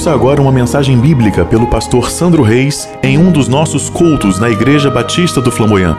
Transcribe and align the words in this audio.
Ouça 0.00 0.12
agora 0.12 0.40
uma 0.40 0.50
mensagem 0.50 0.98
bíblica 0.98 1.44
pelo 1.44 1.66
pastor 1.66 2.10
Sandro 2.10 2.42
Reis 2.42 2.88
em 3.02 3.18
um 3.18 3.30
dos 3.30 3.48
nossos 3.48 3.90
cultos 3.90 4.40
na 4.40 4.48
Igreja 4.48 4.90
Batista 4.90 5.42
do 5.42 5.50
Flamboyant. 5.50 5.94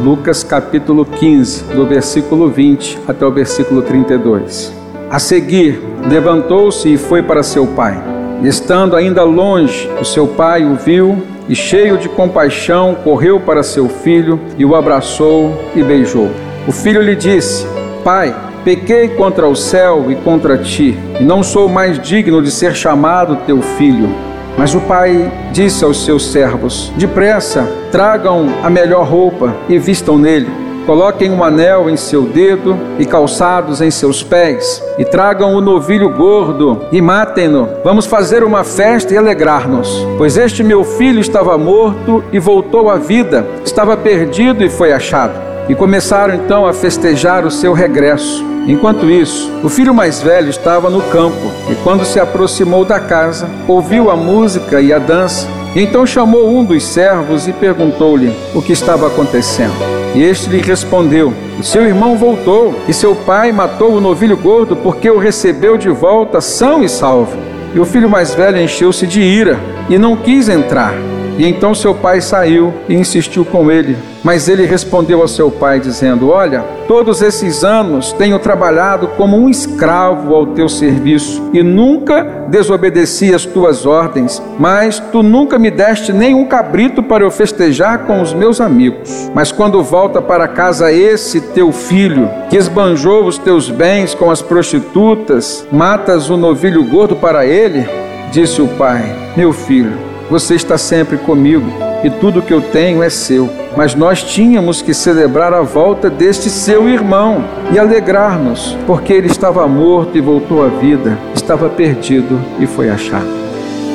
Lucas 0.00 0.44
capítulo 0.44 1.04
15, 1.04 1.74
do 1.74 1.84
versículo 1.84 2.48
20 2.48 3.00
até 3.08 3.26
o 3.26 3.32
versículo 3.32 3.82
32. 3.82 4.72
A 5.10 5.18
seguir, 5.18 5.82
levantou-se 6.08 6.88
e 6.88 6.96
foi 6.96 7.20
para 7.20 7.42
seu 7.42 7.66
pai. 7.66 8.00
Estando 8.44 8.94
ainda 8.94 9.24
longe, 9.24 9.90
o 10.00 10.04
seu 10.04 10.28
pai 10.28 10.64
o 10.64 10.76
viu 10.76 11.20
e, 11.48 11.56
cheio 11.56 11.98
de 11.98 12.08
compaixão, 12.08 12.94
correu 13.02 13.40
para 13.40 13.64
seu 13.64 13.88
filho 13.88 14.38
e 14.56 14.64
o 14.64 14.76
abraçou 14.76 15.60
e 15.74 15.82
beijou. 15.82 16.30
O 16.66 16.70
filho 16.70 17.02
lhe 17.02 17.16
disse: 17.16 17.66
Pai, 18.04 18.34
pequei 18.64 19.08
contra 19.08 19.48
o 19.48 19.56
céu 19.56 20.10
e 20.10 20.14
contra 20.16 20.56
ti, 20.56 20.96
e 21.18 21.24
não 21.24 21.42
sou 21.42 21.68
mais 21.68 21.98
digno 21.98 22.40
de 22.40 22.50
ser 22.50 22.74
chamado 22.74 23.36
teu 23.44 23.60
filho. 23.60 24.08
Mas 24.56 24.74
o 24.74 24.80
pai 24.80 25.32
disse 25.50 25.84
aos 25.84 26.04
seus 26.04 26.30
servos: 26.30 26.92
Depressa, 26.96 27.68
tragam 27.90 28.46
a 28.62 28.70
melhor 28.70 29.06
roupa 29.06 29.54
e 29.68 29.76
vistam 29.78 30.16
nele. 30.16 30.48
Coloquem 30.86 31.30
um 31.30 31.44
anel 31.44 31.88
em 31.88 31.96
seu 31.96 32.22
dedo 32.22 32.76
e 32.98 33.06
calçados 33.06 33.80
em 33.80 33.90
seus 33.90 34.22
pés, 34.22 34.82
e 34.98 35.04
tragam 35.04 35.54
o 35.54 35.60
novilho 35.60 36.10
gordo 36.10 36.86
e 36.90 37.00
matem-no. 37.00 37.68
Vamos 37.84 38.06
fazer 38.06 38.42
uma 38.42 38.64
festa 38.64 39.14
e 39.14 39.16
alegrar-nos. 39.16 39.88
Pois 40.18 40.36
este 40.36 40.62
meu 40.64 40.82
filho 40.84 41.20
estava 41.20 41.56
morto 41.56 42.22
e 42.32 42.38
voltou 42.38 42.90
à 42.90 42.96
vida, 42.96 43.46
estava 43.64 43.96
perdido 43.96 44.64
e 44.64 44.70
foi 44.70 44.92
achado. 44.92 45.51
E 45.68 45.74
começaram 45.74 46.34
então 46.34 46.66
a 46.66 46.72
festejar 46.72 47.46
o 47.46 47.50
seu 47.50 47.72
regresso. 47.72 48.44
Enquanto 48.66 49.10
isso, 49.10 49.50
o 49.62 49.68
filho 49.68 49.94
mais 49.94 50.22
velho 50.22 50.48
estava 50.48 50.88
no 50.88 51.00
campo 51.02 51.50
e, 51.70 51.74
quando 51.76 52.04
se 52.04 52.20
aproximou 52.20 52.84
da 52.84 53.00
casa, 53.00 53.48
ouviu 53.66 54.10
a 54.10 54.16
música 54.16 54.80
e 54.80 54.92
a 54.92 54.98
dança. 54.98 55.48
E 55.74 55.80
então 55.80 56.06
chamou 56.06 56.48
um 56.48 56.64
dos 56.64 56.84
servos 56.84 57.48
e 57.48 57.52
perguntou-lhe 57.52 58.32
o 58.54 58.62
que 58.62 58.72
estava 58.72 59.06
acontecendo. 59.06 59.74
E 60.14 60.22
este 60.22 60.50
lhe 60.50 60.60
respondeu: 60.60 61.32
seu 61.62 61.86
irmão 61.86 62.16
voltou 62.16 62.74
e 62.88 62.92
seu 62.92 63.14
pai 63.14 63.52
matou 63.52 63.94
o 63.94 64.00
novilho 64.00 64.36
gordo 64.36 64.76
porque 64.76 65.10
o 65.10 65.18
recebeu 65.18 65.78
de 65.78 65.88
volta 65.88 66.40
são 66.40 66.82
e 66.82 66.88
salvo. 66.88 67.38
E 67.74 67.80
o 67.80 67.84
filho 67.86 68.10
mais 68.10 68.34
velho 68.34 68.60
encheu-se 68.60 69.06
de 69.06 69.20
ira 69.22 69.58
e 69.88 69.96
não 69.96 70.16
quis 70.16 70.48
entrar. 70.48 70.92
E 71.38 71.46
então 71.46 71.74
seu 71.74 71.94
pai 71.94 72.20
saiu 72.20 72.72
e 72.88 72.94
insistiu 72.94 73.44
com 73.44 73.70
ele. 73.70 73.96
Mas 74.22 74.48
ele 74.48 74.66
respondeu 74.66 75.20
ao 75.20 75.28
seu 75.28 75.50
pai, 75.50 75.80
dizendo: 75.80 76.30
Olha, 76.30 76.64
todos 76.86 77.22
esses 77.22 77.64
anos 77.64 78.12
tenho 78.12 78.38
trabalhado 78.38 79.08
como 79.16 79.36
um 79.36 79.48
escravo 79.48 80.34
ao 80.34 80.46
teu 80.46 80.68
serviço 80.68 81.50
e 81.52 81.62
nunca 81.62 82.22
desobedeci 82.48 83.34
as 83.34 83.44
tuas 83.44 83.84
ordens, 83.84 84.40
mas 84.58 85.00
tu 85.00 85.22
nunca 85.22 85.58
me 85.58 85.70
deste 85.70 86.12
nenhum 86.12 86.44
cabrito 86.44 87.02
para 87.02 87.24
eu 87.24 87.30
festejar 87.30 88.00
com 88.00 88.20
os 88.20 88.32
meus 88.32 88.60
amigos. 88.60 89.30
Mas 89.34 89.50
quando 89.50 89.82
volta 89.82 90.22
para 90.22 90.46
casa 90.46 90.92
esse 90.92 91.40
teu 91.40 91.72
filho, 91.72 92.28
que 92.48 92.56
esbanjou 92.56 93.24
os 93.24 93.38
teus 93.38 93.70
bens 93.70 94.14
com 94.14 94.30
as 94.30 94.40
prostitutas, 94.42 95.66
matas 95.72 96.30
o 96.30 96.36
novilho 96.36 96.84
gordo 96.84 97.16
para 97.16 97.44
ele? 97.44 97.88
Disse 98.30 98.62
o 98.62 98.68
pai: 98.68 99.02
Meu 99.36 99.52
filho, 99.52 100.11
você 100.32 100.54
está 100.54 100.78
sempre 100.78 101.18
comigo 101.18 101.70
e 102.02 102.08
tudo 102.08 102.40
que 102.40 102.54
eu 102.54 102.62
tenho 102.62 103.02
é 103.02 103.10
seu. 103.10 103.50
Mas 103.76 103.94
nós 103.94 104.22
tínhamos 104.22 104.80
que 104.80 104.94
celebrar 104.94 105.52
a 105.52 105.60
volta 105.60 106.08
deste 106.08 106.48
seu 106.48 106.88
irmão 106.88 107.44
e 107.70 107.78
alegrar-nos, 107.78 108.74
porque 108.86 109.12
ele 109.12 109.26
estava 109.26 109.68
morto 109.68 110.16
e 110.16 110.22
voltou 110.22 110.64
à 110.64 110.68
vida, 110.68 111.18
estava 111.34 111.68
perdido 111.68 112.40
e 112.58 112.66
foi 112.66 112.88
achado. 112.88 113.28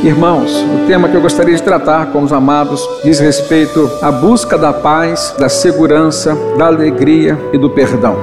Irmãos, 0.03 0.64
o 0.64 0.86
tema 0.86 1.09
que 1.09 1.16
eu 1.16 1.22
gostaria 1.22 1.56
de 1.56 1.64
tratar 1.64 2.12
com 2.12 2.22
os 2.22 2.31
amados 2.31 2.88
diz 3.04 3.19
respeito 3.19 3.90
à 4.00 4.12
busca 4.12 4.59
da 4.59 4.72
paz, 4.72 5.34
da 5.40 5.50
segurança, 5.50 6.38
da 6.56 6.68
alegria 6.68 7.36
e 7.52 7.58
do 7.58 7.72
perdão. 7.72 8.16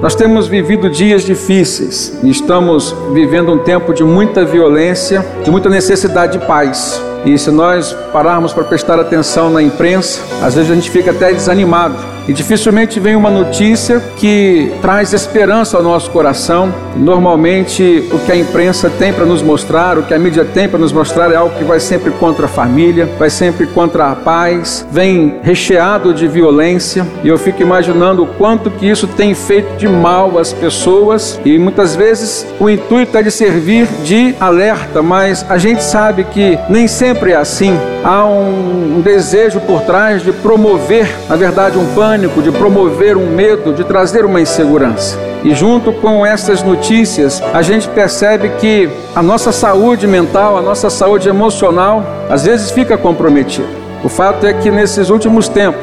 Nós 0.00 0.14
temos 0.14 0.46
vivido 0.46 0.88
dias 0.88 1.22
difíceis 1.22 2.16
e 2.22 2.30
estamos 2.30 2.94
vivendo 3.12 3.52
um 3.52 3.58
tempo 3.58 3.92
de 3.92 4.04
muita 4.04 4.44
violência, 4.44 5.26
de 5.42 5.50
muita 5.50 5.68
necessidade 5.68 6.38
de 6.38 6.46
paz. 6.46 7.02
E 7.28 7.38
se 7.38 7.50
nós 7.50 7.92
pararmos 8.10 8.54
para 8.54 8.64
prestar 8.64 8.98
atenção 8.98 9.50
na 9.50 9.62
imprensa, 9.62 10.18
às 10.42 10.54
vezes 10.54 10.70
a 10.70 10.74
gente 10.74 10.90
fica 10.90 11.10
até 11.10 11.30
desanimado. 11.30 12.17
E 12.28 12.32
dificilmente 12.34 13.00
vem 13.00 13.16
uma 13.16 13.30
notícia 13.30 14.02
que 14.16 14.70
traz 14.82 15.14
esperança 15.14 15.78
ao 15.78 15.82
nosso 15.82 16.10
coração. 16.10 16.70
Normalmente, 16.94 18.06
o 18.12 18.18
que 18.18 18.30
a 18.30 18.36
imprensa 18.36 18.90
tem 18.98 19.14
para 19.14 19.24
nos 19.24 19.40
mostrar, 19.40 19.96
o 19.96 20.02
que 20.02 20.12
a 20.12 20.18
mídia 20.18 20.44
tem 20.44 20.68
para 20.68 20.78
nos 20.78 20.92
mostrar, 20.92 21.32
é 21.32 21.36
algo 21.36 21.56
que 21.56 21.64
vai 21.64 21.80
sempre 21.80 22.10
contra 22.10 22.44
a 22.44 22.48
família, 22.48 23.08
vai 23.18 23.30
sempre 23.30 23.66
contra 23.68 24.10
a 24.10 24.14
paz, 24.14 24.86
vem 24.92 25.36
recheado 25.42 26.12
de 26.12 26.28
violência. 26.28 27.06
E 27.24 27.28
eu 27.28 27.38
fico 27.38 27.62
imaginando 27.62 28.24
o 28.24 28.26
quanto 28.26 28.70
que 28.70 28.86
isso 28.86 29.06
tem 29.06 29.34
feito 29.34 29.78
de 29.78 29.88
mal 29.88 30.38
às 30.38 30.52
pessoas. 30.52 31.40
E 31.46 31.58
muitas 31.58 31.96
vezes 31.96 32.46
o 32.60 32.68
intuito 32.68 33.16
é 33.16 33.22
de 33.22 33.30
servir 33.30 33.86
de 34.04 34.34
alerta, 34.38 35.02
mas 35.02 35.46
a 35.48 35.56
gente 35.56 35.82
sabe 35.82 36.24
que 36.24 36.58
nem 36.68 36.86
sempre 36.86 37.32
é 37.32 37.36
assim. 37.36 37.74
Há 38.04 38.26
um, 38.26 39.00
desejo 39.00 39.60
por 39.60 39.80
trás 39.82 40.22
de 40.22 40.32
promover, 40.32 41.08
na 41.28 41.36
verdade, 41.36 41.78
um 41.78 41.86
pânico 41.94 42.17
de 42.26 42.50
promover 42.50 43.16
um 43.16 43.30
medo, 43.30 43.72
de 43.72 43.84
trazer 43.84 44.24
uma 44.24 44.40
insegurança. 44.40 45.16
E 45.44 45.54
junto 45.54 45.92
com 45.92 46.26
essas 46.26 46.62
notícias, 46.62 47.40
a 47.54 47.62
gente 47.62 47.88
percebe 47.88 48.48
que 48.60 48.88
a 49.14 49.22
nossa 49.22 49.52
saúde 49.52 50.06
mental, 50.06 50.56
a 50.56 50.62
nossa 50.62 50.90
saúde 50.90 51.28
emocional, 51.28 52.04
às 52.28 52.44
vezes 52.44 52.72
fica 52.72 52.98
comprometida. 52.98 53.68
O 54.02 54.08
fato 54.08 54.46
é 54.46 54.52
que 54.52 54.70
nesses 54.70 55.10
últimos 55.10 55.48
tempos, 55.48 55.80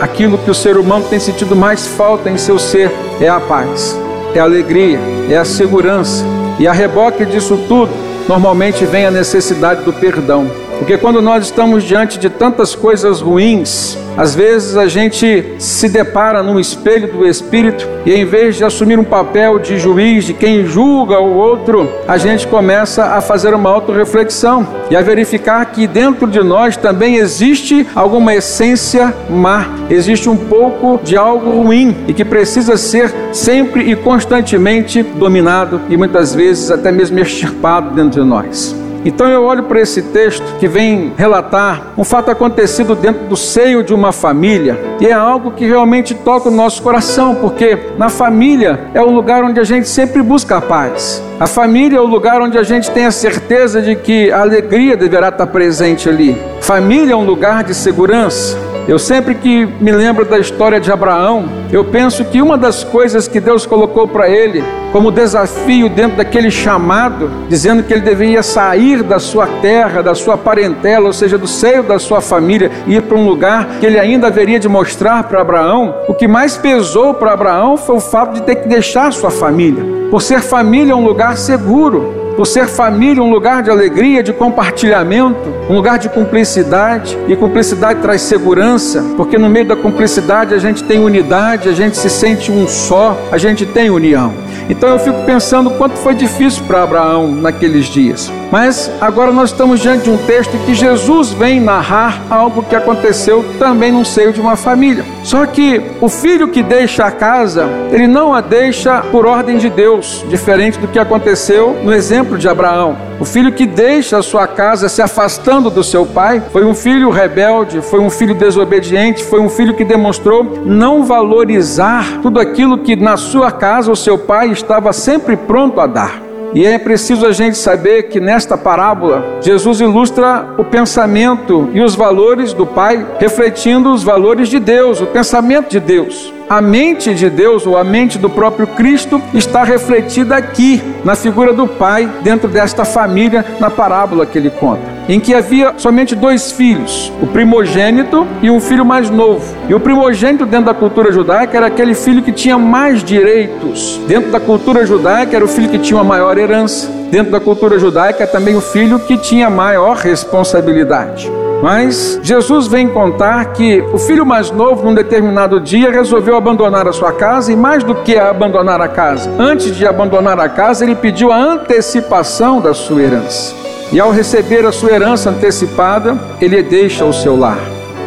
aquilo 0.00 0.38
que 0.38 0.50
o 0.50 0.54
ser 0.54 0.76
humano 0.76 1.04
tem 1.08 1.20
sentido 1.20 1.54
mais 1.54 1.86
falta 1.86 2.28
em 2.28 2.36
seu 2.36 2.58
ser 2.58 2.90
é 3.20 3.28
a 3.28 3.38
paz, 3.38 3.96
é 4.34 4.40
a 4.40 4.44
alegria, 4.44 4.98
é 5.30 5.36
a 5.36 5.44
segurança. 5.44 6.24
E 6.58 6.66
a 6.66 6.72
reboque 6.72 7.24
disso 7.24 7.58
tudo, 7.68 7.92
normalmente 8.28 8.84
vem 8.84 9.06
a 9.06 9.10
necessidade 9.10 9.84
do 9.84 9.92
perdão. 9.92 10.50
Porque 10.78 10.98
quando 10.98 11.22
nós 11.22 11.44
estamos 11.44 11.84
diante 11.84 12.18
de 12.18 12.28
tantas 12.28 12.74
coisas 12.74 13.20
ruins, 13.20 13.96
às 14.16 14.34
vezes 14.34 14.76
a 14.76 14.86
gente 14.86 15.54
se 15.58 15.88
depara 15.88 16.42
num 16.42 16.58
espelho 16.58 17.12
do 17.12 17.26
Espírito 17.26 17.86
e 18.04 18.14
em 18.14 18.24
vez 18.24 18.56
de 18.56 18.64
assumir 18.64 18.98
um 18.98 19.04
papel 19.04 19.58
de 19.58 19.78
juiz, 19.78 20.24
de 20.24 20.32
quem 20.32 20.64
julga 20.64 21.18
o 21.18 21.34
outro, 21.34 21.90
a 22.08 22.16
gente 22.16 22.46
começa 22.46 23.04
a 23.04 23.20
fazer 23.20 23.52
uma 23.52 23.70
autorreflexão 23.70 24.66
e 24.90 24.96
a 24.96 25.02
verificar 25.02 25.64
que 25.66 25.86
dentro 25.86 26.26
de 26.26 26.42
nós 26.42 26.76
também 26.76 27.16
existe 27.16 27.86
alguma 27.94 28.34
essência 28.34 29.14
má, 29.28 29.66
existe 29.90 30.28
um 30.28 30.36
pouco 30.36 31.00
de 31.02 31.16
algo 31.16 31.62
ruim 31.62 31.96
e 32.08 32.14
que 32.14 32.24
precisa 32.24 32.76
ser 32.76 33.12
sempre 33.32 33.90
e 33.90 33.96
constantemente 33.96 35.02
dominado 35.02 35.80
e 35.90 35.96
muitas 35.96 36.34
vezes 36.34 36.70
até 36.70 36.90
mesmo 36.90 37.18
extirpado 37.18 37.94
dentro 37.94 38.22
de 38.22 38.28
nós. 38.28 38.85
Então 39.04 39.28
eu 39.28 39.44
olho 39.44 39.64
para 39.64 39.80
esse 39.80 40.02
texto 40.02 40.44
que 40.58 40.66
vem 40.66 41.12
relatar 41.16 41.92
um 41.96 42.04
fato 42.04 42.30
acontecido 42.30 42.94
dentro 42.94 43.26
do 43.26 43.36
seio 43.36 43.82
de 43.82 43.94
uma 43.94 44.12
família 44.12 44.78
e 45.00 45.06
é 45.06 45.12
algo 45.12 45.52
que 45.52 45.66
realmente 45.66 46.14
toca 46.14 46.48
o 46.48 46.52
nosso 46.52 46.82
coração, 46.82 47.34
porque 47.36 47.78
na 47.98 48.08
família 48.08 48.90
é 48.94 49.00
o 49.00 49.10
lugar 49.10 49.44
onde 49.44 49.60
a 49.60 49.64
gente 49.64 49.88
sempre 49.88 50.22
busca 50.22 50.56
a 50.56 50.60
paz. 50.60 51.22
A 51.38 51.46
família 51.46 51.98
é 51.98 52.00
o 52.00 52.06
lugar 52.06 52.40
onde 52.40 52.56
a 52.56 52.62
gente 52.62 52.90
tem 52.90 53.04
a 53.04 53.10
certeza 53.10 53.82
de 53.82 53.94
que 53.94 54.30
a 54.32 54.40
alegria 54.40 54.96
deverá 54.96 55.28
estar 55.28 55.46
presente 55.46 56.08
ali. 56.08 56.36
Família 56.60 57.12
é 57.12 57.16
um 57.16 57.24
lugar 57.24 57.62
de 57.62 57.74
segurança. 57.74 58.75
Eu 58.88 59.00
sempre 59.00 59.34
que 59.34 59.66
me 59.66 59.90
lembro 59.90 60.24
da 60.24 60.38
história 60.38 60.78
de 60.78 60.92
Abraão, 60.92 61.48
eu 61.72 61.84
penso 61.84 62.24
que 62.24 62.40
uma 62.40 62.56
das 62.56 62.84
coisas 62.84 63.26
que 63.26 63.40
Deus 63.40 63.66
colocou 63.66 64.06
para 64.06 64.28
ele 64.28 64.62
como 64.92 65.10
desafio 65.10 65.88
dentro 65.88 66.18
daquele 66.18 66.52
chamado, 66.52 67.28
dizendo 67.48 67.82
que 67.82 67.92
ele 67.92 68.02
deveria 68.02 68.44
sair 68.44 69.02
da 69.02 69.18
sua 69.18 69.48
terra, 69.60 70.02
da 70.02 70.14
sua 70.14 70.38
parentela, 70.38 71.06
ou 71.06 71.12
seja, 71.12 71.36
do 71.36 71.48
seio 71.48 71.82
da 71.82 71.98
sua 71.98 72.20
família, 72.20 72.70
e 72.86 72.94
ir 72.94 73.02
para 73.02 73.18
um 73.18 73.26
lugar 73.26 73.78
que 73.80 73.86
ele 73.86 73.98
ainda 73.98 74.28
haveria 74.28 74.60
de 74.60 74.68
mostrar 74.68 75.24
para 75.24 75.40
Abraão, 75.40 75.92
o 76.06 76.14
que 76.14 76.28
mais 76.28 76.56
pesou 76.56 77.12
para 77.12 77.32
Abraão 77.32 77.76
foi 77.76 77.96
o 77.96 78.00
fato 78.00 78.34
de 78.34 78.42
ter 78.42 78.54
que 78.54 78.68
deixar 78.68 79.12
sua 79.12 79.30
família. 79.30 79.82
Por 80.12 80.22
ser 80.22 80.40
família 80.40 80.94
um 80.94 81.04
lugar 81.04 81.36
seguro, 81.36 82.25
por 82.36 82.46
ser 82.46 82.68
família 82.68 83.22
um 83.22 83.30
lugar 83.30 83.62
de 83.62 83.70
alegria, 83.70 84.22
de 84.22 84.32
compartilhamento, 84.32 85.48
um 85.68 85.74
lugar 85.74 85.98
de 85.98 86.08
cumplicidade, 86.08 87.16
e 87.26 87.34
cumplicidade 87.34 88.00
traz 88.00 88.20
segurança, 88.20 89.02
porque 89.16 89.38
no 89.38 89.48
meio 89.48 89.66
da 89.66 89.74
cumplicidade 89.74 90.54
a 90.54 90.58
gente 90.58 90.84
tem 90.84 90.98
unidade, 90.98 91.68
a 91.68 91.72
gente 91.72 91.96
se 91.96 92.10
sente 92.10 92.52
um 92.52 92.68
só, 92.68 93.18
a 93.32 93.38
gente 93.38 93.64
tem 93.64 93.88
união. 93.88 94.34
Então 94.68 94.90
eu 94.90 94.98
fico 94.98 95.22
pensando 95.24 95.70
quanto 95.70 95.96
foi 95.96 96.14
difícil 96.14 96.64
para 96.66 96.82
Abraão 96.82 97.28
naqueles 97.28 97.86
dias. 97.86 98.30
Mas 98.50 98.90
agora 99.00 99.32
nós 99.32 99.50
estamos 99.50 99.80
diante 99.80 100.04
de 100.04 100.10
um 100.10 100.16
texto 100.16 100.56
que 100.64 100.74
Jesus 100.74 101.32
vem 101.32 101.60
narrar 101.60 102.22
algo 102.30 102.62
que 102.62 102.76
aconteceu 102.76 103.44
também 103.58 103.92
no 103.92 104.04
seio 104.04 104.32
de 104.32 104.40
uma 104.40 104.56
família. 104.56 105.04
Só 105.24 105.44
que 105.46 105.82
o 106.00 106.08
filho 106.08 106.48
que 106.48 106.62
deixa 106.62 107.04
a 107.04 107.10
casa, 107.10 107.68
ele 107.90 108.06
não 108.06 108.32
a 108.32 108.40
deixa 108.40 109.00
por 109.10 109.26
ordem 109.26 109.58
de 109.58 109.68
Deus, 109.68 110.24
diferente 110.28 110.78
do 110.78 110.88
que 110.88 110.98
aconteceu 110.98 111.76
no 111.82 111.92
exemplo 111.92 112.38
de 112.38 112.48
Abraão. 112.48 112.96
O 113.18 113.24
filho 113.24 113.52
que 113.52 113.66
deixa 113.66 114.18
a 114.18 114.22
sua 114.22 114.46
casa 114.46 114.88
se 114.88 115.00
afastando 115.00 115.70
do 115.70 115.82
seu 115.82 116.04
pai 116.04 116.42
foi 116.52 116.64
um 116.64 116.74
filho 116.74 117.10
rebelde, 117.10 117.80
foi 117.80 117.98
um 117.98 118.10
filho 118.10 118.34
desobediente, 118.34 119.24
foi 119.24 119.40
um 119.40 119.48
filho 119.48 119.74
que 119.74 119.84
demonstrou 119.84 120.62
não 120.64 121.02
valorizar 121.02 122.20
tudo 122.20 122.38
aquilo 122.38 122.78
que 122.78 122.94
na 122.94 123.16
sua 123.16 123.50
casa 123.50 123.90
o 123.90 123.96
seu 123.96 124.18
pai 124.18 124.50
estava 124.50 124.92
sempre 124.92 125.36
pronto 125.36 125.80
a 125.80 125.86
dar. 125.86 126.25
E 126.54 126.64
é 126.64 126.78
preciso 126.78 127.26
a 127.26 127.32
gente 127.32 127.56
saber 127.58 128.04
que 128.04 128.20
nesta 128.20 128.56
parábola, 128.56 129.38
Jesus 129.40 129.80
ilustra 129.80 130.54
o 130.56 130.64
pensamento 130.64 131.68
e 131.72 131.80
os 131.80 131.94
valores 131.94 132.52
do 132.52 132.66
Pai, 132.66 133.06
refletindo 133.18 133.92
os 133.92 134.02
valores 134.02 134.48
de 134.48 134.58
Deus, 134.58 135.00
o 135.00 135.06
pensamento 135.06 135.70
de 135.70 135.80
Deus. 135.80 136.32
A 136.48 136.60
mente 136.60 137.12
de 137.12 137.28
Deus, 137.28 137.66
ou 137.66 137.76
a 137.76 137.82
mente 137.82 138.18
do 138.18 138.30
próprio 138.30 138.68
Cristo, 138.68 139.20
está 139.34 139.64
refletida 139.64 140.36
aqui, 140.36 140.80
na 141.04 141.16
figura 141.16 141.52
do 141.52 141.66
Pai, 141.66 142.08
dentro 142.22 142.48
desta 142.48 142.84
família, 142.84 143.44
na 143.58 143.68
parábola 143.68 144.24
que 144.24 144.38
ele 144.38 144.50
conta, 144.50 144.82
em 145.08 145.20
que 145.20 145.34
havia 145.34 145.74
somente 145.76 146.14
dois 146.14 146.50
filhos, 146.52 147.12
o 147.22 147.26
primogênito 147.26 148.26
e 148.42 148.50
um 148.50 148.60
filho 148.60 148.84
mais 148.84 149.08
novo. 149.08 149.54
E 149.68 149.74
o 149.74 149.80
primogênito, 149.80 150.44
dentro 150.44 150.66
da 150.66 150.74
cultura 150.74 151.12
judaica, 151.12 151.56
era 151.56 151.66
aquele 151.66 151.94
filho 151.94 152.22
que 152.22 152.32
tinha 152.32 152.58
mais 152.58 153.04
direitos. 153.04 154.00
Dentro 154.06 154.30
da 154.30 154.40
cultura 154.40 154.84
judaica, 154.84 155.36
era 155.36 155.44
o 155.44 155.48
filho 155.48 155.68
que 155.68 155.78
tinha 155.78 155.96
uma 155.96 156.04
maior 156.04 156.36
herança. 156.38 156.90
Dentro 157.10 157.30
da 157.30 157.40
cultura 157.40 157.78
judaica, 157.78 158.26
também 158.26 158.56
o 158.56 158.60
filho 158.60 158.98
que 158.98 159.16
tinha 159.16 159.48
maior 159.48 159.96
responsabilidade. 159.96 161.30
Mas 161.62 162.20
Jesus 162.22 162.66
vem 162.66 162.88
contar 162.88 163.52
que 163.52 163.82
o 163.92 163.98
filho 163.98 164.26
mais 164.26 164.50
novo, 164.50 164.84
num 164.84 164.94
determinado 164.94 165.58
dia, 165.58 165.90
resolveu 165.90 166.36
abandonar 166.36 166.86
a 166.86 166.92
sua 166.92 167.12
casa 167.12 167.50
e, 167.50 167.56
mais 167.56 167.82
do 167.82 167.94
que 167.94 168.18
abandonar 168.18 168.80
a 168.80 168.88
casa, 168.88 169.30
antes 169.38 169.74
de 169.74 169.86
abandonar 169.86 170.38
a 170.38 170.48
casa, 170.48 170.84
ele 170.84 170.94
pediu 170.94 171.32
a 171.32 171.36
antecipação 171.38 172.60
da 172.60 172.74
sua 172.74 173.02
herança. 173.02 173.54
E 173.92 174.00
ao 174.00 174.10
receber 174.10 174.66
a 174.66 174.72
sua 174.72 174.92
herança 174.92 175.30
antecipada, 175.30 176.18
ele 176.40 176.62
deixa 176.62 177.04
o 177.04 177.12
seu 177.12 177.36
lar. 177.36 177.58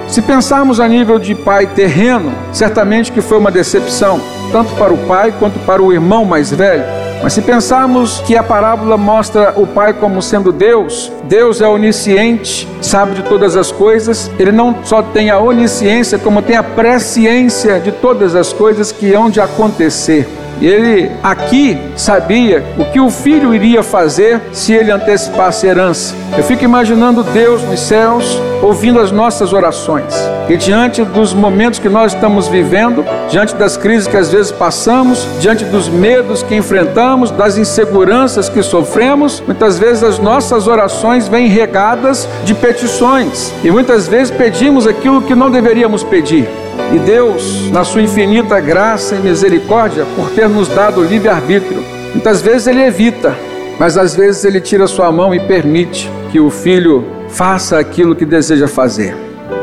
Se 0.08 0.22
pensarmos 0.22 0.80
a 0.80 0.88
nível 0.88 1.20
de 1.20 1.36
pai 1.36 1.68
terreno, 1.68 2.34
certamente 2.52 3.12
que 3.12 3.22
foi 3.22 3.38
uma 3.38 3.52
decepção, 3.52 4.20
tanto 4.52 4.74
para 4.76 4.92
o 4.92 4.98
pai 4.98 5.34
quanto 5.38 5.60
para 5.60 5.81
o 5.81 5.94
irmão 5.94 6.26
mais 6.26 6.52
velho. 6.52 6.84
Mas 7.22 7.34
se 7.34 7.42
pensarmos 7.42 8.22
que 8.22 8.36
a 8.36 8.42
parábola 8.42 8.98
mostra 8.98 9.54
o 9.58 9.68
Pai 9.68 9.94
como 9.94 10.22
sendo 10.22 10.54
Deus, 10.54 11.12
Deus 11.26 11.60
é 11.60 11.68
onisciente, 11.68 12.68
sabe 12.81 13.14
de 13.14 13.24
todas 13.24 13.58
as 13.58 13.72
coisas, 13.72 14.31
ele 14.40 14.54
não 14.54 14.78
só 14.86 15.02
tem 15.02 15.30
a 15.30 15.38
onisciência, 15.38 16.18
como 16.18 16.42
tem 16.42 16.56
a 16.56 16.64
presciência 16.64 17.80
de 17.80 17.92
todas 17.92 18.36
as 18.36 18.54
coisas 18.54 18.92
que 18.92 19.14
hão 19.14 19.30
de 19.30 19.42
acontecer. 19.42 20.28
E 20.61 20.67
ele 20.67 21.11
aqui 21.23 21.77
sabia 21.95 22.63
o 22.77 22.85
que 22.85 23.00
o 23.00 23.09
filho 23.09 23.53
iria 23.53 23.81
fazer 23.81 24.41
se 24.51 24.73
ele 24.73 24.91
antecipasse 24.91 25.67
a 25.67 25.71
herança. 25.71 26.13
Eu 26.38 26.44
fico 26.44 26.63
imaginando 26.63 27.23
Deus 27.23 27.63
nos 27.63 27.79
céus 27.79 28.39
ouvindo 28.61 29.00
as 29.00 29.11
nossas 29.11 29.53
orações. 29.53 30.13
E 30.50 30.57
diante 30.57 31.03
dos 31.03 31.33
momentos 31.33 31.79
que 31.79 31.88
nós 31.88 32.13
estamos 32.13 32.47
vivendo, 32.47 33.06
diante 33.29 33.56
das 33.56 33.77
crises 33.77 34.07
que 34.07 34.17
às 34.17 34.31
vezes 34.31 34.51
passamos, 34.51 35.27
diante 35.39 35.63
dos 35.63 35.88
medos 35.88 36.44
que 36.44 36.56
enfrentamos, 36.56 37.31
das 37.31 37.57
inseguranças 37.57 38.50
que 38.50 38.61
sofremos, 38.61 39.41
muitas 39.45 39.79
vezes 39.79 40.03
as 40.03 40.19
nossas 40.19 40.67
orações 40.67 41.27
vêm 41.27 41.47
regadas 41.47 42.27
de 42.44 42.53
petições. 42.53 43.53
E 43.63 43.71
muitas 43.71 44.07
vezes 44.07 44.31
pedimos 44.31 44.88
aquilo 44.88 45.21
que 45.21 45.35
não 45.35 45.50
deveríamos 45.50 46.03
pedir. 46.03 46.47
E 46.94 47.00
Deus, 47.00 47.70
na 47.72 47.84
sua 47.84 48.02
infinita 48.02 48.60
graça 48.60 49.16
e 49.16 49.20
misericórdia, 49.20 50.06
por 50.16 50.30
ter 50.31 50.50
nos 50.50 50.68
dado 50.68 51.04
livre-arbítrio, 51.04 51.84
muitas 52.14 52.42
vezes 52.42 52.68
Ele 52.68 52.81
evita, 52.81 53.36
mas 53.80 53.98
às 53.98 54.16
vezes 54.16 54.44
Ele 54.44 54.60
tira 54.60 54.88
sua 54.88 55.12
mão 55.12 55.34
e 55.34 55.40
permite 55.40 56.10
que 56.31 56.40
o 56.40 56.50
filho 56.50 57.06
faça 57.30 57.78
aquilo 57.78 58.16
que 58.16 58.26
deseja 58.26 58.68
fazer. 58.68 59.16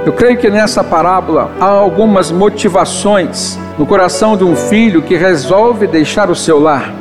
Eu 0.05 0.13
creio 0.13 0.39
que 0.39 0.49
nessa 0.49 0.85
parábola 0.85 1.51
há 1.59 1.65
algumas 1.65 2.31
motivações 2.31 3.59
no 3.77 3.85
coração 3.85 4.37
de 4.37 4.45
um 4.45 4.55
filho 4.55 5.03
que 5.03 5.17
resolve 5.17 5.87
deixar 5.87 6.31
o 6.31 6.35
seu 6.35 6.61
lar. 6.61 6.93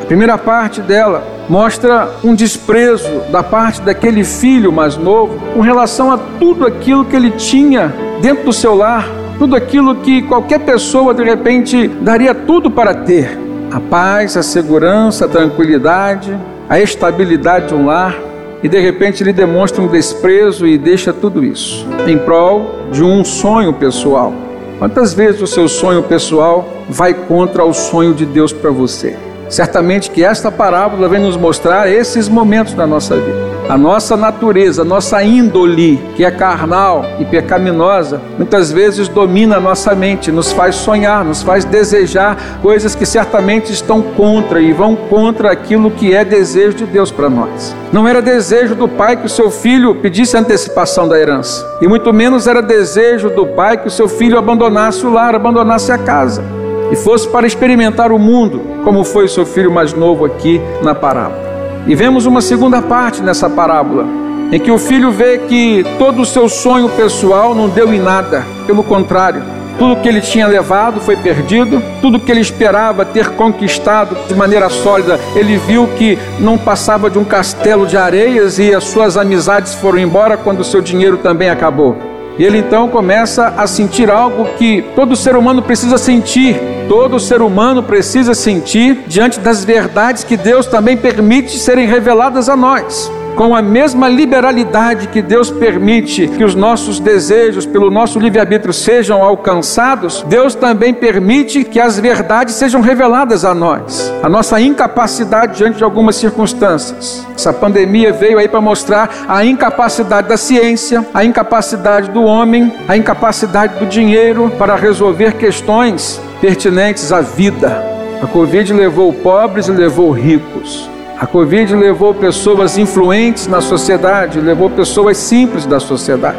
A 0.00 0.04
primeira 0.06 0.38
parte 0.38 0.80
dela 0.80 1.22
mostra 1.48 2.08
um 2.24 2.34
desprezo 2.34 3.20
da 3.30 3.42
parte 3.42 3.80
daquele 3.82 4.24
filho 4.24 4.72
mais 4.72 4.96
novo 4.96 5.38
com 5.52 5.60
relação 5.60 6.10
a 6.10 6.18
tudo 6.38 6.66
aquilo 6.66 7.04
que 7.04 7.14
ele 7.14 7.30
tinha 7.32 7.92
dentro 8.20 8.44
do 8.44 8.52
seu 8.52 8.74
lar, 8.74 9.06
tudo 9.38 9.54
aquilo 9.56 9.96
que 9.96 10.22
qualquer 10.22 10.60
pessoa 10.60 11.14
de 11.14 11.22
repente 11.22 11.88
daria 11.88 12.34
tudo 12.34 12.70
para 12.70 12.94
ter: 12.94 13.38
a 13.70 13.80
paz, 13.80 14.36
a 14.36 14.42
segurança, 14.42 15.24
a 15.24 15.28
tranquilidade, 15.28 16.36
a 16.68 16.80
estabilidade 16.80 17.68
de 17.68 17.74
um 17.74 17.86
lar. 17.86 18.16
E 18.62 18.68
de 18.68 18.80
repente 18.80 19.22
ele 19.22 19.32
demonstra 19.32 19.82
um 19.82 19.86
desprezo 19.86 20.66
e 20.66 20.78
deixa 20.78 21.12
tudo 21.12 21.44
isso 21.44 21.86
em 22.06 22.16
prol 22.16 22.86
de 22.90 23.02
um 23.02 23.22
sonho 23.22 23.72
pessoal. 23.72 24.32
Quantas 24.78 25.14
vezes 25.14 25.40
o 25.40 25.46
seu 25.46 25.68
sonho 25.68 26.02
pessoal 26.02 26.66
vai 26.88 27.14
contra 27.14 27.64
o 27.64 27.72
sonho 27.72 28.14
de 28.14 28.24
Deus 28.24 28.52
para 28.52 28.70
você? 28.70 29.16
Certamente 29.48 30.10
que 30.10 30.24
esta 30.24 30.50
parábola 30.50 31.08
vem 31.08 31.20
nos 31.20 31.36
mostrar 31.36 31.90
esses 31.90 32.28
momentos 32.28 32.74
da 32.74 32.86
nossa 32.86 33.16
vida. 33.16 33.56
A 33.68 33.76
nossa 33.76 34.16
natureza, 34.16 34.82
a 34.82 34.84
nossa 34.84 35.22
índole, 35.24 36.00
que 36.14 36.24
é 36.24 36.30
carnal 36.30 37.04
e 37.18 37.24
pecaminosa, 37.24 38.20
muitas 38.38 38.70
vezes 38.70 39.08
domina 39.08 39.56
a 39.56 39.60
nossa 39.60 39.92
mente, 39.92 40.30
nos 40.30 40.52
faz 40.52 40.76
sonhar, 40.76 41.24
nos 41.24 41.42
faz 41.42 41.64
desejar 41.64 42.60
coisas 42.62 42.94
que 42.94 43.04
certamente 43.04 43.72
estão 43.72 44.00
contra 44.00 44.60
e 44.60 44.72
vão 44.72 44.94
contra 44.94 45.50
aquilo 45.50 45.90
que 45.90 46.14
é 46.14 46.24
desejo 46.24 46.76
de 46.76 46.86
Deus 46.86 47.10
para 47.10 47.28
nós. 47.28 47.74
Não 47.92 48.06
era 48.06 48.22
desejo 48.22 48.76
do 48.76 48.86
pai 48.86 49.16
que 49.16 49.26
o 49.26 49.30
seu 49.30 49.50
filho 49.50 49.96
pedisse 49.96 50.36
antecipação 50.36 51.08
da 51.08 51.18
herança, 51.18 51.66
e 51.80 51.88
muito 51.88 52.12
menos 52.12 52.46
era 52.46 52.62
desejo 52.62 53.30
do 53.30 53.46
pai 53.46 53.76
que 53.78 53.88
o 53.88 53.90
seu 53.90 54.08
filho 54.08 54.38
abandonasse 54.38 55.04
o 55.04 55.10
lar, 55.10 55.34
abandonasse 55.34 55.90
a 55.90 55.98
casa 55.98 56.55
e 56.90 56.96
fosse 56.96 57.28
para 57.28 57.46
experimentar 57.46 58.12
o 58.12 58.18
mundo, 58.18 58.60
como 58.84 59.04
foi 59.04 59.24
o 59.24 59.28
seu 59.28 59.44
filho 59.44 59.70
mais 59.70 59.92
novo 59.92 60.24
aqui 60.24 60.60
na 60.82 60.94
parábola. 60.94 61.44
E 61.86 61.94
vemos 61.94 62.26
uma 62.26 62.40
segunda 62.40 62.82
parte 62.82 63.22
nessa 63.22 63.48
parábola, 63.48 64.04
em 64.52 64.60
que 64.60 64.70
o 64.70 64.78
filho 64.78 65.10
vê 65.10 65.38
que 65.38 65.84
todo 65.98 66.22
o 66.22 66.26
seu 66.26 66.48
sonho 66.48 66.88
pessoal 66.90 67.54
não 67.54 67.68
deu 67.68 67.92
em 67.92 68.00
nada, 68.00 68.44
pelo 68.66 68.82
contrário, 68.82 69.42
tudo 69.78 69.96
que 70.00 70.08
ele 70.08 70.20
tinha 70.20 70.46
levado 70.46 71.00
foi 71.00 71.16
perdido, 71.16 71.82
tudo 72.00 72.18
que 72.18 72.30
ele 72.30 72.40
esperava 72.40 73.04
ter 73.04 73.30
conquistado 73.30 74.16
de 74.26 74.34
maneira 74.34 74.70
sólida, 74.70 75.20
ele 75.34 75.58
viu 75.58 75.86
que 75.98 76.18
não 76.40 76.56
passava 76.56 77.10
de 77.10 77.18
um 77.18 77.24
castelo 77.24 77.86
de 77.86 77.96
areias 77.96 78.58
e 78.58 78.74
as 78.74 78.84
suas 78.84 79.16
amizades 79.16 79.74
foram 79.74 79.98
embora 79.98 80.36
quando 80.36 80.60
o 80.60 80.64
seu 80.64 80.80
dinheiro 80.80 81.18
também 81.18 81.50
acabou. 81.50 82.15
E 82.38 82.44
ele 82.44 82.58
então 82.58 82.88
começa 82.88 83.54
a 83.56 83.66
sentir 83.66 84.10
algo 84.10 84.44
que 84.56 84.82
todo 84.94 85.16
ser 85.16 85.36
humano 85.36 85.62
precisa 85.62 85.96
sentir. 85.96 86.56
Todo 86.88 87.18
ser 87.18 87.40
humano 87.40 87.82
precisa 87.82 88.34
sentir 88.34 89.04
diante 89.06 89.40
das 89.40 89.64
verdades 89.64 90.22
que 90.22 90.36
Deus 90.36 90.66
também 90.66 90.96
permite 90.96 91.58
serem 91.58 91.86
reveladas 91.86 92.48
a 92.48 92.56
nós. 92.56 93.10
Com 93.36 93.54
a 93.54 93.60
mesma 93.60 94.08
liberalidade 94.08 95.08
que 95.08 95.20
Deus 95.20 95.50
permite 95.50 96.26
que 96.26 96.42
os 96.42 96.54
nossos 96.54 96.98
desejos, 96.98 97.66
pelo 97.66 97.90
nosso 97.90 98.18
livre-arbítrio, 98.18 98.72
sejam 98.72 99.22
alcançados, 99.22 100.24
Deus 100.26 100.54
também 100.54 100.94
permite 100.94 101.62
que 101.62 101.78
as 101.78 102.00
verdades 102.00 102.54
sejam 102.54 102.80
reveladas 102.80 103.44
a 103.44 103.54
nós. 103.54 104.10
A 104.22 104.28
nossa 104.28 104.58
incapacidade 104.58 105.58
diante 105.58 105.76
de 105.76 105.84
algumas 105.84 106.16
circunstâncias. 106.16 107.26
Essa 107.34 107.52
pandemia 107.52 108.10
veio 108.10 108.38
aí 108.38 108.48
para 108.48 108.60
mostrar 108.60 109.26
a 109.28 109.44
incapacidade 109.44 110.28
da 110.28 110.38
ciência, 110.38 111.06
a 111.12 111.22
incapacidade 111.22 112.10
do 112.10 112.24
homem, 112.24 112.72
a 112.88 112.96
incapacidade 112.96 113.78
do 113.78 113.86
dinheiro 113.86 114.50
para 114.58 114.74
resolver 114.74 115.34
questões 115.34 116.18
pertinentes 116.40 117.12
à 117.12 117.20
vida. 117.20 117.84
A 118.22 118.26
Covid 118.26 118.72
levou 118.72 119.12
pobres 119.12 119.68
e 119.68 119.72
levou 119.72 120.10
ricos. 120.10 120.95
A 121.18 121.26
Covid 121.26 121.74
levou 121.74 122.12
pessoas 122.12 122.76
influentes 122.76 123.46
na 123.46 123.62
sociedade, 123.62 124.38
levou 124.38 124.68
pessoas 124.68 125.16
simples 125.16 125.64
da 125.64 125.80
sociedade. 125.80 126.36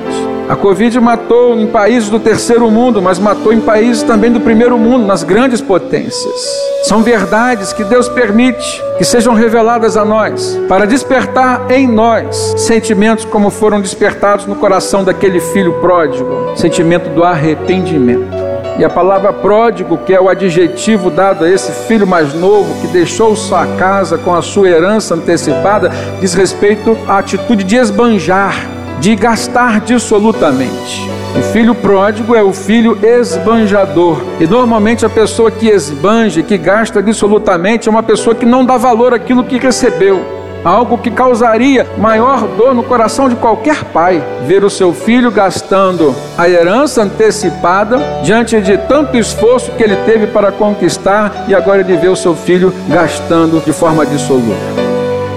A 0.48 0.56
Covid 0.56 1.00
matou 1.00 1.56
em 1.56 1.66
países 1.66 2.10
do 2.10 2.20
terceiro 2.20 2.70
mundo, 2.70 3.02
mas 3.02 3.18
matou 3.18 3.52
em 3.52 3.60
países 3.60 4.04
também 4.04 4.32
do 4.32 4.40
primeiro 4.40 4.78
mundo, 4.78 5.04
nas 5.06 5.24
grandes 5.24 5.62
potências. 5.62 6.42
São 6.84 7.02
verdades 7.02 7.74
que 7.74 7.84
Deus 7.84 8.08
permite 8.08 8.82
que 9.00 9.04
sejam 9.04 9.34
reveladas 9.34 9.98
a 9.98 10.06
nós, 10.06 10.58
para 10.70 10.86
despertar 10.86 11.72
em 11.72 11.88
nós 11.88 12.54
sentimentos 12.58 13.26
como 13.26 13.50
foram 13.50 13.82
despertados 13.82 14.46
no 14.46 14.56
coração 14.56 15.04
daquele 15.04 15.40
filho 15.40 15.74
pródigo 15.82 16.56
sentimento 16.56 17.10
do 17.10 17.24
arrependimento. 17.24 18.57
E 18.80 18.86
a 18.86 18.90
palavra 18.90 19.34
pródigo, 19.34 19.98
que 19.98 20.14
é 20.14 20.22
o 20.22 20.30
adjetivo 20.30 21.10
dado 21.10 21.44
a 21.44 21.50
esse 21.50 21.72
filho 21.88 22.06
mais 22.06 22.36
novo 22.36 22.80
que 22.80 22.88
deixou 22.88 23.36
sua 23.36 23.66
casa 23.76 24.20
com 24.20 24.36
a 24.36 24.42
sua 24.42 24.70
herança 24.70 25.16
antecipada, 25.16 25.90
diz 26.22 26.36
respeito 26.36 26.96
à 27.08 27.18
atitude 27.18 27.64
de 27.64 27.76
esbanjar, 27.76 28.56
de 29.00 29.16
gastar 29.16 29.82
dissolutamente. 29.82 31.10
O 31.36 31.42
filho 31.52 31.74
pródigo 31.74 32.36
é 32.36 32.44
o 32.44 32.54
filho 32.54 32.98
esbanjador. 33.04 34.22
E 34.40 34.46
normalmente 34.46 35.04
a 35.06 35.10
pessoa 35.10 35.50
que 35.50 35.68
esbanja, 35.70 36.44
que 36.44 36.58
gasta 36.58 37.00
absolutamente, 37.00 37.88
é 37.88 37.92
uma 37.92 38.04
pessoa 38.04 38.36
que 38.36 38.46
não 38.46 38.64
dá 38.64 38.78
valor 38.78 39.12
àquilo 39.12 39.44
que 39.44 39.58
recebeu 39.58 40.37
algo 40.64 40.98
que 40.98 41.12
causaria 41.12 41.88
maior 41.98 42.48
dor 42.58 42.74
no 42.74 42.84
coração 42.84 43.30
de 43.30 43.36
qualquer 43.36 43.84
pai, 43.86 44.24
ver 44.46 44.64
o 44.64 44.70
seu 44.70 44.94
filho 44.94 45.32
gastando 45.32 46.16
a 46.38 46.50
herança 46.50 47.04
antecipada 47.04 48.00
diante 48.24 48.60
de 48.62 48.78
tanto 48.78 49.18
esforço 49.18 49.72
que 49.72 49.84
ele 49.84 49.96
teve 49.98 50.28
para 50.28 50.52
conquistar 50.52 51.46
e 51.48 51.56
agora 51.56 51.82
ele 51.82 51.98
vê 51.98 52.08
o 52.08 52.16
seu 52.16 52.36
filho 52.36 52.74
gastando 52.90 53.64
de 53.64 53.72
forma 53.72 54.06
dissoluta. 54.06 54.88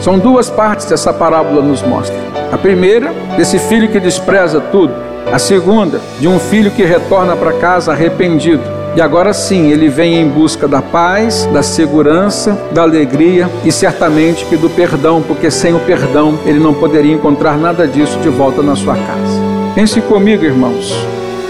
São 0.00 0.18
duas 0.18 0.48
partes 0.48 0.86
que 0.86 0.94
essa 0.94 1.12
parábola 1.12 1.62
nos 1.62 1.82
mostra. 1.82 2.16
A 2.50 2.56
primeira, 2.56 3.12
desse 3.36 3.58
filho 3.58 3.88
que 3.88 4.00
despreza 4.00 4.60
tudo. 4.60 4.94
A 5.30 5.38
segunda, 5.38 6.00
de 6.18 6.26
um 6.26 6.38
filho 6.38 6.70
que 6.70 6.82
retorna 6.82 7.36
para 7.36 7.52
casa 7.52 7.92
arrependido 7.92 8.79
e 8.96 9.00
agora 9.00 9.32
sim, 9.32 9.70
ele 9.70 9.88
vem 9.88 10.20
em 10.20 10.28
busca 10.28 10.66
da 10.66 10.82
paz, 10.82 11.46
da 11.52 11.62
segurança, 11.62 12.58
da 12.72 12.82
alegria 12.82 13.48
e 13.64 13.70
certamente 13.70 14.44
que 14.46 14.56
do 14.56 14.68
perdão, 14.68 15.22
porque 15.22 15.50
sem 15.50 15.72
o 15.74 15.78
perdão 15.80 16.38
ele 16.44 16.58
não 16.58 16.74
poderia 16.74 17.12
encontrar 17.12 17.56
nada 17.56 17.86
disso 17.86 18.18
de 18.18 18.28
volta 18.28 18.62
na 18.62 18.74
sua 18.74 18.94
casa. 18.94 19.40
Pense 19.74 20.00
comigo, 20.00 20.44
irmãos. 20.44 20.92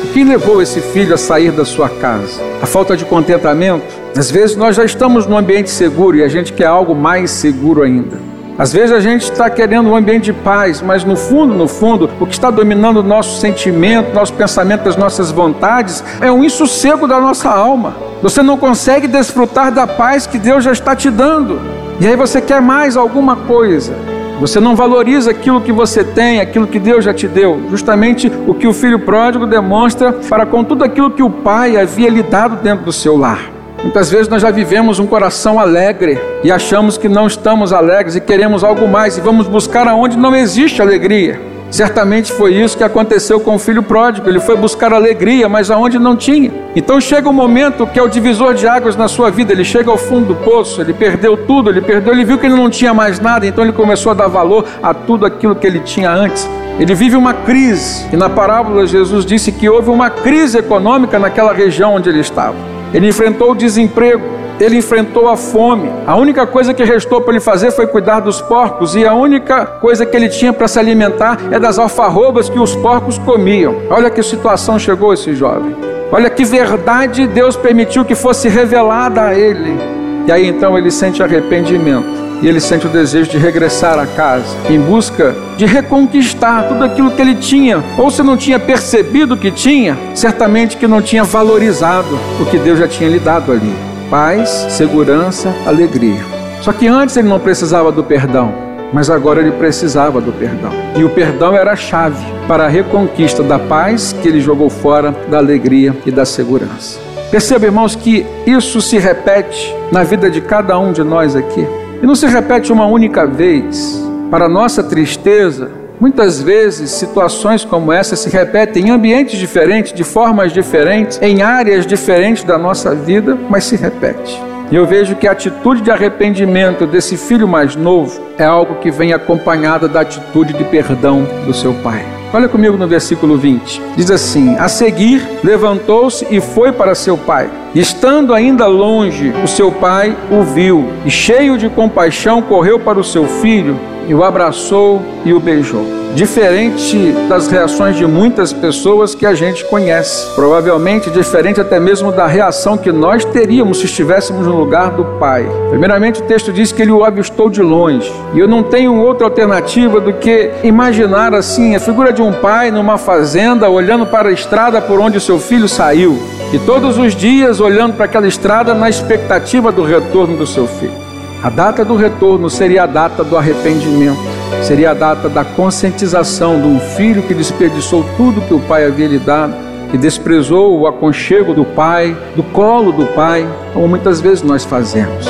O 0.04 0.12
que 0.12 0.22
levou 0.22 0.60
esse 0.60 0.80
filho 0.80 1.14
a 1.14 1.18
sair 1.18 1.50
da 1.52 1.64
sua 1.64 1.88
casa? 1.88 2.42
A 2.60 2.66
falta 2.66 2.96
de 2.96 3.04
contentamento? 3.04 3.86
Às 4.14 4.30
vezes 4.30 4.56
nós 4.56 4.76
já 4.76 4.84
estamos 4.84 5.26
num 5.26 5.38
ambiente 5.38 5.70
seguro 5.70 6.16
e 6.16 6.22
a 6.22 6.28
gente 6.28 6.52
quer 6.52 6.66
algo 6.66 6.94
mais 6.94 7.30
seguro 7.30 7.82
ainda. 7.82 8.18
Às 8.60 8.74
vezes 8.74 8.92
a 8.92 9.00
gente 9.00 9.22
está 9.22 9.48
querendo 9.48 9.88
um 9.88 9.96
ambiente 9.96 10.24
de 10.24 10.34
paz, 10.34 10.82
mas 10.82 11.02
no 11.02 11.16
fundo, 11.16 11.54
no 11.54 11.66
fundo, 11.66 12.10
o 12.20 12.26
que 12.26 12.34
está 12.34 12.50
dominando 12.50 12.98
o 12.98 13.02
nosso 13.02 13.40
sentimento, 13.40 14.12
nosso 14.12 14.34
pensamento, 14.34 14.86
as 14.86 14.96
nossas 14.96 15.30
vontades, 15.30 16.04
é 16.20 16.30
um 16.30 16.44
insossego 16.44 17.08
da 17.08 17.18
nossa 17.18 17.48
alma. 17.48 17.94
Você 18.20 18.42
não 18.42 18.58
consegue 18.58 19.08
desfrutar 19.08 19.72
da 19.72 19.86
paz 19.86 20.26
que 20.26 20.38
Deus 20.38 20.62
já 20.62 20.72
está 20.72 20.94
te 20.94 21.08
dando. 21.08 21.58
E 21.98 22.06
aí 22.06 22.14
você 22.14 22.38
quer 22.38 22.60
mais 22.60 22.98
alguma 22.98 23.34
coisa. 23.34 23.94
Você 24.40 24.60
não 24.60 24.76
valoriza 24.76 25.30
aquilo 25.30 25.62
que 25.62 25.72
você 25.72 26.04
tem, 26.04 26.38
aquilo 26.38 26.66
que 26.66 26.78
Deus 26.78 27.02
já 27.02 27.14
te 27.14 27.26
deu. 27.26 27.62
Justamente 27.70 28.30
o 28.46 28.52
que 28.52 28.66
o 28.66 28.74
filho 28.74 28.98
pródigo 28.98 29.46
demonstra 29.46 30.12
para 30.28 30.44
com 30.44 30.62
tudo 30.62 30.84
aquilo 30.84 31.10
que 31.10 31.22
o 31.22 31.30
pai 31.30 31.78
havia 31.78 32.10
lhe 32.10 32.22
dado 32.22 32.56
dentro 32.56 32.84
do 32.84 32.92
seu 32.92 33.16
lar. 33.16 33.59
Muitas 33.82 34.10
vezes 34.10 34.28
nós 34.28 34.42
já 34.42 34.50
vivemos 34.50 34.98
um 34.98 35.06
coração 35.06 35.58
alegre 35.58 36.18
e 36.44 36.52
achamos 36.52 36.98
que 36.98 37.08
não 37.08 37.26
estamos 37.26 37.72
alegres 37.72 38.14
e 38.14 38.20
queremos 38.20 38.62
algo 38.62 38.86
mais 38.86 39.16
e 39.16 39.22
vamos 39.22 39.48
buscar 39.48 39.88
aonde 39.88 40.18
não 40.18 40.36
existe 40.36 40.82
alegria. 40.82 41.40
Certamente 41.70 42.32
foi 42.32 42.54
isso 42.54 42.76
que 42.76 42.84
aconteceu 42.84 43.40
com 43.40 43.54
o 43.54 43.58
filho 43.58 43.82
pródigo. 43.82 44.28
Ele 44.28 44.40
foi 44.40 44.56
buscar 44.56 44.92
alegria, 44.92 45.48
mas 45.48 45.70
aonde 45.70 45.98
não 45.98 46.14
tinha. 46.14 46.50
Então 46.76 47.00
chega 47.00 47.28
um 47.28 47.32
momento 47.32 47.86
que 47.86 47.98
é 47.98 48.02
o 48.02 48.08
divisor 48.08 48.52
de 48.54 48.66
águas 48.66 48.96
na 48.96 49.08
sua 49.08 49.30
vida. 49.30 49.52
Ele 49.52 49.64
chega 49.64 49.90
ao 49.90 49.96
fundo 49.96 50.26
do 50.26 50.34
poço, 50.34 50.82
ele 50.82 50.92
perdeu 50.92 51.36
tudo, 51.36 51.70
ele 51.70 51.80
perdeu, 51.80 52.12
ele 52.12 52.24
viu 52.24 52.38
que 52.38 52.46
ele 52.46 52.56
não 52.56 52.68
tinha 52.68 52.92
mais 52.92 53.18
nada, 53.18 53.46
então 53.46 53.64
ele 53.64 53.72
começou 53.72 54.10
a 54.10 54.14
dar 54.14 54.26
valor 54.26 54.66
a 54.82 54.92
tudo 54.92 55.24
aquilo 55.24 55.54
que 55.54 55.66
ele 55.66 55.80
tinha 55.80 56.10
antes. 56.10 56.48
Ele 56.78 56.94
vive 56.94 57.16
uma 57.16 57.32
crise, 57.32 58.06
e 58.12 58.16
na 58.16 58.28
parábola 58.28 58.86
Jesus 58.86 59.24
disse 59.24 59.52
que 59.52 59.68
houve 59.68 59.90
uma 59.90 60.10
crise 60.10 60.58
econômica 60.58 61.18
naquela 61.18 61.52
região 61.52 61.94
onde 61.94 62.08
ele 62.08 62.20
estava. 62.20 62.79
Ele 62.92 63.08
enfrentou 63.08 63.52
o 63.52 63.54
desemprego, 63.54 64.22
ele 64.60 64.76
enfrentou 64.76 65.28
a 65.28 65.36
fome. 65.36 65.90
A 66.06 66.16
única 66.16 66.46
coisa 66.46 66.74
que 66.74 66.84
restou 66.84 67.20
para 67.20 67.32
ele 67.32 67.40
fazer 67.40 67.70
foi 67.70 67.86
cuidar 67.86 68.20
dos 68.20 68.40
porcos, 68.40 68.94
e 68.94 69.06
a 69.06 69.14
única 69.14 69.64
coisa 69.64 70.04
que 70.04 70.16
ele 70.16 70.28
tinha 70.28 70.52
para 70.52 70.68
se 70.68 70.78
alimentar 70.78 71.38
é 71.50 71.58
das 71.58 71.78
alfarrobas 71.78 72.48
que 72.48 72.58
os 72.58 72.76
porcos 72.76 73.18
comiam. 73.18 73.76
Olha 73.88 74.10
que 74.10 74.22
situação 74.22 74.78
chegou 74.78 75.14
esse 75.14 75.34
jovem. 75.34 75.74
Olha 76.12 76.28
que 76.28 76.44
verdade 76.44 77.26
Deus 77.26 77.56
permitiu 77.56 78.04
que 78.04 78.14
fosse 78.14 78.48
revelada 78.48 79.22
a 79.22 79.34
ele. 79.34 79.78
E 80.26 80.32
aí 80.32 80.46
então 80.46 80.76
ele 80.76 80.90
sente 80.90 81.22
arrependimento 81.22 82.19
e 82.42 82.48
ele 82.48 82.60
sente 82.60 82.86
o 82.86 82.90
desejo 82.90 83.30
de 83.30 83.38
regressar 83.38 83.98
a 83.98 84.06
casa 84.06 84.56
em 84.68 84.80
busca 84.80 85.34
de 85.56 85.66
reconquistar 85.66 86.68
tudo 86.68 86.84
aquilo 86.84 87.10
que 87.10 87.20
ele 87.20 87.34
tinha, 87.34 87.82
ou 87.98 88.10
se 88.10 88.22
não 88.22 88.36
tinha 88.36 88.58
percebido 88.58 89.36
que 89.36 89.50
tinha, 89.50 89.96
certamente 90.14 90.76
que 90.76 90.86
não 90.86 91.02
tinha 91.02 91.24
valorizado 91.24 92.18
o 92.40 92.46
que 92.46 92.58
Deus 92.58 92.78
já 92.78 92.88
tinha 92.88 93.10
lhe 93.10 93.18
dado 93.18 93.52
ali: 93.52 93.74
paz, 94.08 94.66
segurança, 94.70 95.54
alegria. 95.66 96.24
Só 96.62 96.72
que 96.72 96.86
antes 96.86 97.16
ele 97.16 97.28
não 97.28 97.40
precisava 97.40 97.90
do 97.90 98.04
perdão, 98.04 98.52
mas 98.92 99.08
agora 99.08 99.40
ele 99.40 99.52
precisava 99.52 100.20
do 100.20 100.32
perdão. 100.32 100.72
E 100.96 101.04
o 101.04 101.10
perdão 101.10 101.56
era 101.56 101.72
a 101.72 101.76
chave 101.76 102.24
para 102.46 102.64
a 102.64 102.68
reconquista 102.68 103.42
da 103.42 103.58
paz 103.58 104.14
que 104.20 104.28
ele 104.28 104.40
jogou 104.40 104.68
fora, 104.68 105.14
da 105.28 105.38
alegria 105.38 105.96
e 106.04 106.10
da 106.10 106.24
segurança. 106.24 106.98
Perceba, 107.30 107.66
irmãos, 107.66 107.94
que 107.94 108.26
isso 108.44 108.80
se 108.80 108.98
repete 108.98 109.72
na 109.92 110.02
vida 110.02 110.28
de 110.28 110.40
cada 110.40 110.76
um 110.78 110.92
de 110.92 111.04
nós 111.04 111.36
aqui. 111.36 111.64
E 112.02 112.06
não 112.06 112.14
se 112.14 112.26
repete 112.26 112.72
uma 112.72 112.86
única 112.86 113.26
vez. 113.26 114.02
Para 114.30 114.48
nossa 114.48 114.82
tristeza, 114.82 115.70
muitas 116.00 116.40
vezes 116.40 116.90
situações 116.90 117.64
como 117.64 117.92
essa 117.92 118.16
se 118.16 118.30
repetem 118.30 118.86
em 118.86 118.90
ambientes 118.90 119.38
diferentes, 119.38 119.92
de 119.92 120.02
formas 120.02 120.52
diferentes, 120.52 121.20
em 121.20 121.42
áreas 121.42 121.86
diferentes 121.86 122.42
da 122.42 122.56
nossa 122.56 122.94
vida, 122.94 123.36
mas 123.48 123.64
se 123.64 123.76
repete. 123.76 124.40
E 124.70 124.76
eu 124.76 124.86
vejo 124.86 125.16
que 125.16 125.26
a 125.26 125.32
atitude 125.32 125.82
de 125.82 125.90
arrependimento 125.90 126.86
desse 126.86 127.16
filho 127.16 127.46
mais 127.46 127.74
novo 127.74 128.22
é 128.38 128.44
algo 128.44 128.76
que 128.76 128.90
vem 128.90 129.12
acompanhada 129.12 129.88
da 129.88 130.00
atitude 130.00 130.52
de 130.52 130.64
perdão 130.64 131.26
do 131.44 131.52
seu 131.52 131.74
pai. 131.74 132.19
Olha 132.32 132.48
comigo 132.48 132.76
no 132.76 132.86
versículo 132.86 133.36
20. 133.36 133.82
Diz 133.96 134.08
assim: 134.08 134.56
A 134.56 134.68
seguir, 134.68 135.20
levantou-se 135.42 136.24
e 136.30 136.40
foi 136.40 136.70
para 136.70 136.94
seu 136.94 137.18
pai. 137.18 137.50
Estando 137.74 138.32
ainda 138.32 138.66
longe, 138.66 139.32
o 139.42 139.48
seu 139.48 139.72
pai 139.72 140.16
o 140.30 140.42
viu 140.44 140.88
e, 141.04 141.10
cheio 141.10 141.58
de 141.58 141.68
compaixão, 141.68 142.40
correu 142.40 142.78
para 142.78 143.00
o 143.00 143.04
seu 143.04 143.26
filho 143.26 143.76
e 144.10 144.14
o 144.14 144.24
abraçou 144.24 145.00
e 145.24 145.32
o 145.32 145.38
beijou 145.38 146.00
diferente 146.14 147.12
das 147.28 147.46
reações 147.46 147.96
de 147.96 148.06
muitas 148.06 148.52
pessoas 148.52 149.14
que 149.14 149.24
a 149.24 149.34
gente 149.34 149.64
conhece. 149.64 150.34
Provavelmente 150.34 151.10
diferente 151.10 151.60
até 151.60 151.78
mesmo 151.78 152.10
da 152.10 152.26
reação 152.26 152.76
que 152.76 152.90
nós 152.90 153.24
teríamos 153.24 153.78
se 153.78 153.86
estivéssemos 153.86 154.46
no 154.46 154.56
lugar 154.56 154.90
do 154.90 155.04
Pai. 155.18 155.46
Primeiramente, 155.68 156.20
o 156.20 156.24
texto 156.24 156.52
diz 156.52 156.72
que 156.72 156.82
ele 156.82 156.92
o 156.92 157.04
avistou 157.04 157.48
de 157.48 157.62
longe. 157.62 158.12
E 158.34 158.38
eu 158.38 158.48
não 158.48 158.62
tenho 158.62 158.96
outra 158.96 159.26
alternativa 159.26 160.00
do 160.00 160.12
que 160.12 160.50
imaginar 160.64 161.34
assim 161.34 161.74
a 161.76 161.80
figura 161.80 162.12
de 162.12 162.22
um 162.22 162.32
pai 162.32 162.70
numa 162.70 162.98
fazenda 162.98 163.68
olhando 163.68 164.06
para 164.06 164.30
a 164.30 164.32
estrada 164.32 164.80
por 164.80 164.98
onde 164.98 165.20
seu 165.20 165.38
filho 165.38 165.68
saiu. 165.68 166.18
E 166.52 166.58
todos 166.58 166.98
os 166.98 167.14
dias 167.14 167.60
olhando 167.60 167.94
para 167.94 168.06
aquela 168.06 168.26
estrada 168.26 168.74
na 168.74 168.88
expectativa 168.88 169.70
do 169.70 169.84
retorno 169.84 170.36
do 170.36 170.46
seu 170.46 170.66
filho. 170.66 171.09
A 171.42 171.48
data 171.48 171.82
do 171.86 171.96
retorno 171.96 172.50
seria 172.50 172.82
a 172.82 172.86
data 172.86 173.24
do 173.24 173.34
arrependimento, 173.34 174.20
seria 174.62 174.90
a 174.90 174.94
data 174.94 175.26
da 175.26 175.42
conscientização 175.42 176.60
de 176.60 176.66
um 176.66 176.78
filho 176.78 177.22
que 177.22 177.32
desperdiçou 177.32 178.04
tudo 178.18 178.42
que 178.42 178.52
o 178.52 178.60
pai 178.60 178.84
havia 178.84 179.08
lhe 179.08 179.18
dado, 179.18 179.54
que 179.90 179.96
desprezou 179.96 180.78
o 180.78 180.86
aconchego 180.86 181.54
do 181.54 181.64
pai, 181.64 182.14
do 182.36 182.42
colo 182.42 182.92
do 182.92 183.06
pai, 183.14 183.48
como 183.72 183.88
muitas 183.88 184.20
vezes 184.20 184.42
nós 184.42 184.66
fazemos. 184.66 185.26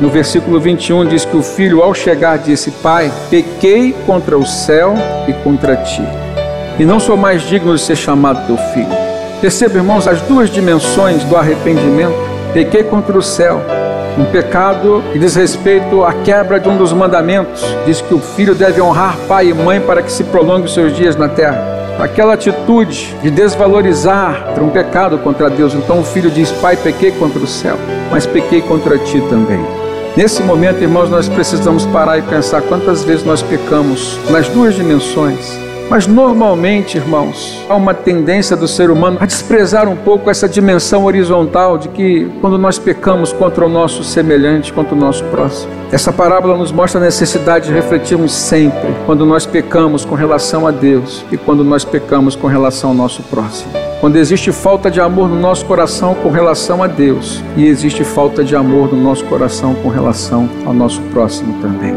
No 0.00 0.08
versículo 0.08 0.58
21 0.58 1.06
diz 1.06 1.24
que 1.24 1.36
o 1.36 1.42
filho, 1.42 1.82
ao 1.82 1.94
chegar, 1.94 2.38
disse: 2.38 2.72
Pai, 2.72 3.08
pequei 3.30 3.94
contra 4.04 4.36
o 4.36 4.44
céu 4.44 4.92
e 5.28 5.32
contra 5.44 5.76
ti, 5.76 6.02
e 6.80 6.84
não 6.84 6.98
sou 6.98 7.16
mais 7.16 7.42
digno 7.42 7.76
de 7.76 7.80
ser 7.80 7.94
chamado 7.94 8.44
teu 8.48 8.56
filho. 8.74 8.90
Perceba, 9.40 9.76
irmãos, 9.76 10.08
as 10.08 10.20
duas 10.22 10.50
dimensões 10.50 11.22
do 11.22 11.36
arrependimento. 11.36 12.32
Pequei 12.52 12.82
contra 12.82 13.16
o 13.16 13.22
céu, 13.22 13.62
um 14.18 14.24
pecado 14.26 15.02
que 15.12 15.18
diz 15.18 15.34
respeito 15.34 16.04
à 16.04 16.12
quebra 16.12 16.60
de 16.60 16.68
um 16.68 16.76
dos 16.76 16.92
mandamentos. 16.92 17.64
Diz 17.86 18.00
que 18.00 18.14
o 18.14 18.18
filho 18.18 18.54
deve 18.54 18.80
honrar 18.80 19.16
pai 19.28 19.48
e 19.48 19.54
mãe 19.54 19.80
para 19.80 20.02
que 20.02 20.12
se 20.12 20.24
prolongue 20.24 20.66
os 20.66 20.74
seus 20.74 20.94
dias 20.94 21.16
na 21.16 21.28
terra. 21.28 21.62
Aquela 21.98 22.34
atitude 22.34 23.14
de 23.22 23.30
desvalorizar 23.30 24.54
um 24.60 24.70
pecado 24.70 25.18
contra 25.18 25.50
Deus. 25.50 25.74
Então 25.74 26.00
o 26.00 26.04
filho 26.04 26.30
diz: 26.30 26.50
Pai, 26.52 26.76
pequei 26.76 27.12
contra 27.12 27.38
o 27.38 27.46
céu, 27.46 27.76
mas 28.10 28.26
pequei 28.26 28.62
contra 28.62 28.98
ti 28.98 29.20
também. 29.28 29.60
Nesse 30.16 30.42
momento, 30.42 30.82
irmãos, 30.82 31.08
nós 31.08 31.28
precisamos 31.28 31.86
parar 31.86 32.18
e 32.18 32.22
pensar 32.22 32.60
quantas 32.62 33.02
vezes 33.02 33.24
nós 33.24 33.42
pecamos 33.42 34.18
nas 34.30 34.46
duas 34.48 34.74
dimensões 34.74 35.58
mas 35.92 36.06
normalmente, 36.06 36.96
irmãos, 36.96 37.66
há 37.68 37.74
uma 37.74 37.92
tendência 37.92 38.56
do 38.56 38.66
ser 38.66 38.90
humano 38.90 39.18
a 39.20 39.26
desprezar 39.26 39.86
um 39.86 39.94
pouco 39.94 40.30
essa 40.30 40.48
dimensão 40.48 41.04
horizontal 41.04 41.76
de 41.76 41.90
que 41.90 42.30
quando 42.40 42.56
nós 42.56 42.78
pecamos 42.78 43.30
contra 43.30 43.66
o 43.66 43.68
nosso 43.68 44.02
semelhante, 44.02 44.72
contra 44.72 44.94
o 44.94 44.98
nosso 44.98 45.22
próximo. 45.24 45.70
Essa 45.92 46.10
parábola 46.10 46.56
nos 46.56 46.72
mostra 46.72 46.98
a 46.98 47.04
necessidade 47.04 47.66
de 47.66 47.74
refletirmos 47.74 48.32
sempre 48.32 48.88
quando 49.04 49.26
nós 49.26 49.44
pecamos 49.44 50.02
com 50.02 50.14
relação 50.14 50.66
a 50.66 50.70
Deus 50.70 51.26
e 51.30 51.36
quando 51.36 51.62
nós 51.62 51.84
pecamos 51.84 52.34
com 52.34 52.46
relação 52.46 52.88
ao 52.88 52.96
nosso 52.96 53.22
próximo. 53.24 53.70
Quando 54.00 54.16
existe 54.16 54.50
falta 54.50 54.90
de 54.90 54.98
amor 54.98 55.28
no 55.28 55.38
nosso 55.38 55.66
coração 55.66 56.14
com 56.14 56.30
relação 56.30 56.82
a 56.82 56.86
Deus 56.86 57.42
e 57.54 57.66
existe 57.66 58.02
falta 58.02 58.42
de 58.42 58.56
amor 58.56 58.90
no 58.90 58.98
nosso 58.98 59.26
coração 59.26 59.74
com 59.74 59.90
relação 59.90 60.48
ao 60.64 60.72
nosso 60.72 61.02
próximo 61.12 61.60
também. 61.60 61.94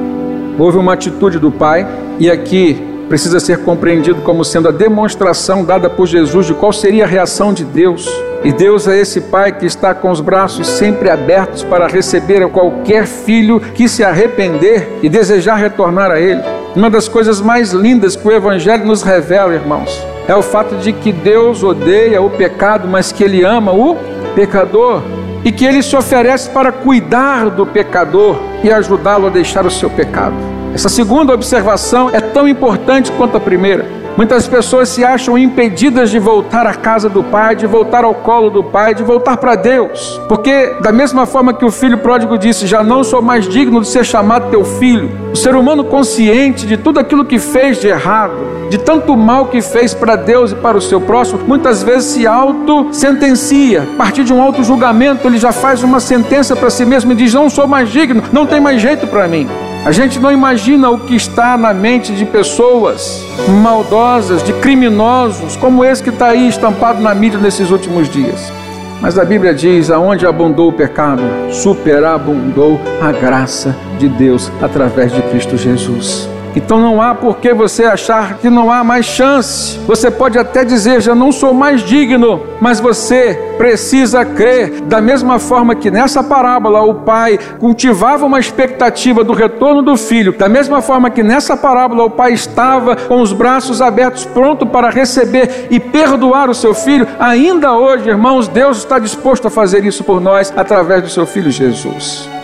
Houve 0.60 0.78
uma 0.78 0.92
atitude 0.92 1.40
do 1.40 1.50
pai 1.50 1.88
e 2.20 2.30
aqui 2.30 2.94
precisa 3.08 3.40
ser 3.40 3.60
compreendido 3.60 4.22
como 4.22 4.44
sendo 4.44 4.68
a 4.68 4.72
demonstração 4.72 5.64
dada 5.64 5.90
por 5.90 6.08
Jesus 6.08 6.48
de 6.48 6.54
qual 6.54 6.74
seria 6.74 7.04
a 7.04 7.08
reação 7.08 7.54
de 7.54 7.64
Deus. 7.64 8.10
E 8.44 8.52
Deus 8.52 8.88
é 8.88 9.00
esse 9.00 9.22
Pai 9.22 9.52
que 9.52 9.66
está 9.66 9.94
com 9.94 10.12
os 10.12 10.22
braços 10.22 10.68
sempre 10.68 11.10
abertos 11.10 11.64
para 11.64 11.88
receber 11.88 12.48
qualquer 12.50 13.08
filho 13.08 13.60
que 13.60 13.90
se 13.90 14.04
arrepender 14.04 15.00
e 15.02 15.10
desejar 15.10 15.56
retornar 15.56 16.12
a 16.12 16.20
Ele. 16.20 16.42
Uma 16.76 16.90
das 16.90 17.08
coisas 17.08 17.42
mais 17.42 17.72
lindas 17.72 18.16
que 18.16 18.28
o 18.28 18.32
Evangelho 18.32 18.86
nos 18.86 19.02
revela, 19.02 19.54
irmãos, 19.54 20.06
é 20.28 20.36
o 20.36 20.42
fato 20.42 20.76
de 20.76 20.92
que 20.92 21.12
Deus 21.12 21.64
odeia 21.64 22.22
o 22.22 22.30
pecado, 22.30 22.88
mas 22.88 23.12
que 23.12 23.24
Ele 23.24 23.44
ama 23.44 23.72
o 23.72 23.96
pecador 24.36 25.02
e 25.44 25.52
que 25.52 25.66
Ele 25.66 25.82
se 25.82 25.96
oferece 25.96 26.50
para 26.50 26.72
cuidar 26.72 27.50
do 27.50 27.66
pecador 27.66 28.38
e 28.64 28.72
ajudá-lo 28.72 29.28
a 29.28 29.30
deixar 29.30 29.66
o 29.66 29.72
seu 29.72 29.90
pecado. 29.90 30.55
Essa 30.76 30.90
segunda 30.90 31.34
observação 31.34 32.10
é 32.12 32.20
tão 32.20 32.46
importante 32.46 33.10
quanto 33.14 33.38
a 33.38 33.40
primeira. 33.40 33.86
Muitas 34.18 34.46
pessoas 34.46 34.90
se 34.90 35.06
acham 35.06 35.38
impedidas 35.38 36.12
de 36.12 36.20
voltar 36.20 36.68
à 36.68 36.74
casa 36.74 37.08
do 37.08 37.24
Pai, 37.24 37.56
de 37.56 37.66
voltar 37.66 38.04
ao 38.04 38.14
colo 38.14 38.50
do 38.50 38.62
Pai, 38.62 38.94
de 38.94 39.02
voltar 39.02 39.38
para 39.38 39.56
Deus. 39.56 40.20
Porque, 40.28 40.76
da 40.82 40.92
mesma 40.92 41.26
forma 41.26 41.54
que 41.54 41.64
o 41.64 41.72
filho 41.72 42.00
pródigo 42.00 42.38
disse: 42.38 42.68
Já 42.68 42.84
não 42.84 43.06
sou 43.06 43.22
mais 43.22 43.48
digno 43.48 43.80
de 43.80 43.88
ser 43.88 44.04
chamado 44.04 44.52
teu 44.52 44.66
filho, 44.66 45.10
o 45.32 45.36
ser 45.38 45.56
humano 45.56 45.86
consciente 45.86 46.68
de 46.68 46.76
tudo 46.76 47.00
aquilo 47.00 47.24
que 47.24 47.40
fez 47.40 47.80
de 47.80 47.88
errado, 47.88 48.36
de 48.70 48.78
tanto 48.78 49.16
mal 49.16 49.46
que 49.46 49.62
fez 49.62 49.94
para 49.94 50.18
Deus 50.18 50.52
e 50.52 50.56
para 50.56 50.78
o 50.78 50.82
seu 50.82 51.00
próximo, 51.00 51.40
muitas 51.48 51.82
vezes 51.84 52.12
se 52.12 52.28
auto-sentencia. 52.28 53.88
A 53.94 53.98
partir 53.98 54.26
de 54.26 54.34
um 54.34 54.42
auto-julgamento, 54.42 55.26
ele 55.26 55.38
já 55.38 55.54
faz 55.54 55.84
uma 55.84 56.02
sentença 56.02 56.54
para 56.54 56.70
si 56.70 56.84
mesmo 56.84 57.14
e 57.14 57.16
diz: 57.16 57.34
Não 57.34 57.50
sou 57.50 57.66
mais 57.66 57.90
digno, 57.90 58.22
não 58.34 58.46
tem 58.46 58.60
mais 58.60 58.82
jeito 58.82 59.08
para 59.08 59.26
mim. 59.26 59.48
A 59.86 59.92
gente 59.92 60.20
não 60.20 60.32
imagina 60.32 60.90
o 60.90 60.98
que 60.98 61.16
está 61.16 61.56
na 61.56 61.72
mente 61.72 62.12
de 62.12 62.26
pessoas 62.26 63.24
maldosas, 63.62 64.42
de 64.42 64.52
criminosos, 64.54 65.56
como 65.56 65.86
esse 65.86 66.02
que 66.02 66.10
está 66.10 66.30
aí 66.30 66.50
estampado 66.50 67.00
na 67.04 67.14
mídia 67.14 67.38
nesses 67.38 67.70
últimos 67.70 68.10
dias. 68.10 68.52
Mas 69.00 69.20
a 69.20 69.24
Bíblia 69.24 69.54
diz: 69.54 69.92
aonde 69.92 70.26
abundou 70.26 70.70
o 70.70 70.74
pecado, 70.74 71.22
superabundou 71.52 72.82
a 73.00 73.12
graça 73.12 73.76
de 74.00 74.10
Deus 74.10 74.52
através 74.60 75.14
de 75.14 75.22
Cristo 75.22 75.56
Jesus. 75.56 76.28
Então 76.56 76.80
não 76.80 77.02
há 77.02 77.14
por 77.14 77.38
que 77.38 77.54
você 77.54 77.84
achar 77.84 78.38
que 78.38 78.50
não 78.50 78.72
há 78.72 78.84
mais 78.84 79.06
chance. 79.06 79.78
Você 79.86 80.10
pode 80.10 80.38
até 80.40 80.64
dizer, 80.64 81.02
já 81.02 81.14
não 81.14 81.32
sou 81.32 81.54
mais 81.54 81.82
digno, 81.82 82.42
mas 82.62 82.80
você 82.80 83.34
precisa 83.58 84.24
crer. 84.24 84.82
Da 84.82 85.02
mesma 85.02 85.38
forma 85.38 85.76
que 85.76 85.92
nessa 85.92 86.24
parábola 86.24 86.82
o 86.82 86.94
pai 86.94 87.38
cultivava 87.60 88.26
uma 88.26 88.40
expectativa 88.40 89.24
do 89.24 89.34
retorno 89.34 89.82
do 89.82 89.98
filho, 89.98 90.34
da 90.34 90.48
mesma 90.48 90.82
forma 90.82 91.10
que 91.10 91.22
nessa 91.22 91.58
parábola 91.58 92.06
o 92.06 92.10
pai 92.10 92.34
estava 92.34 92.96
com 92.96 93.22
os 93.22 93.34
braços 93.34 93.82
abertos, 93.82 94.26
pronto 94.26 94.66
para 94.66 94.90
receber 94.90 95.68
e 95.70 95.80
perdoar 95.80 96.50
o 96.50 96.56
seu 96.56 96.74
filho, 96.74 97.08
ainda 97.20 97.74
hoje, 97.74 98.10
irmãos, 98.10 98.48
Deus 98.48 98.78
está 98.78 99.00
disposto 99.00 99.48
a 99.48 99.52
fazer 99.52 99.84
isso 99.84 100.04
por 100.04 100.22
nós 100.22 100.54
através 100.56 101.02
do 101.04 101.10
seu 101.10 101.26
filho 101.26 101.52
Jesus. 101.52 102.35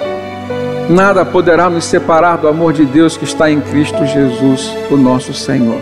Nada 0.92 1.24
poderá 1.24 1.70
nos 1.70 1.86
separar 1.86 2.36
do 2.36 2.50
amor 2.50 2.74
de 2.74 2.84
Deus 2.84 3.16
que 3.16 3.24
está 3.24 3.50
em 3.50 3.62
Cristo 3.62 4.06
Jesus, 4.06 4.76
o 4.90 4.98
nosso 4.98 5.34
Senhor. 5.34 5.80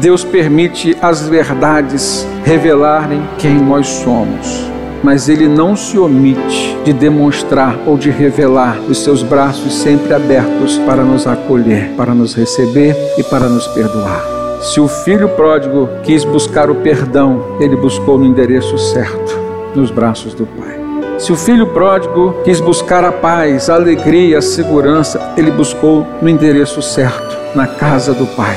Deus 0.00 0.24
permite 0.24 0.96
as 1.00 1.28
verdades 1.28 2.26
revelarem 2.44 3.22
quem 3.38 3.54
nós 3.54 3.86
somos, 3.86 4.68
mas 5.00 5.28
Ele 5.28 5.46
não 5.46 5.76
se 5.76 5.96
omite 5.96 6.76
de 6.84 6.92
demonstrar 6.92 7.78
ou 7.86 7.96
de 7.96 8.10
revelar 8.10 8.80
os 8.88 8.98
seus 9.04 9.22
braços 9.22 9.72
sempre 9.74 10.12
abertos 10.12 10.76
para 10.78 11.04
nos 11.04 11.24
acolher, 11.24 11.92
para 11.96 12.12
nos 12.12 12.34
receber 12.34 12.96
e 13.16 13.22
para 13.22 13.48
nos 13.48 13.68
perdoar. 13.68 14.24
Se 14.60 14.80
o 14.80 14.88
filho 14.88 15.28
pródigo 15.28 15.88
quis 16.02 16.24
buscar 16.24 16.68
o 16.68 16.74
perdão, 16.74 17.56
ele 17.60 17.76
buscou 17.76 18.18
no 18.18 18.26
endereço 18.26 18.76
certo, 18.76 19.38
nos 19.76 19.92
braços 19.92 20.34
do 20.34 20.44
Pai. 20.44 20.77
Se 21.18 21.32
o 21.32 21.36
filho 21.36 21.66
pródigo 21.66 22.32
quis 22.44 22.60
buscar 22.60 23.04
a 23.04 23.10
paz, 23.10 23.68
a 23.68 23.74
alegria, 23.74 24.38
a 24.38 24.42
segurança, 24.42 25.32
ele 25.36 25.50
buscou 25.50 26.06
no 26.22 26.28
endereço 26.28 26.80
certo, 26.80 27.36
na 27.56 27.66
casa 27.66 28.14
do 28.14 28.24
Pai. 28.24 28.56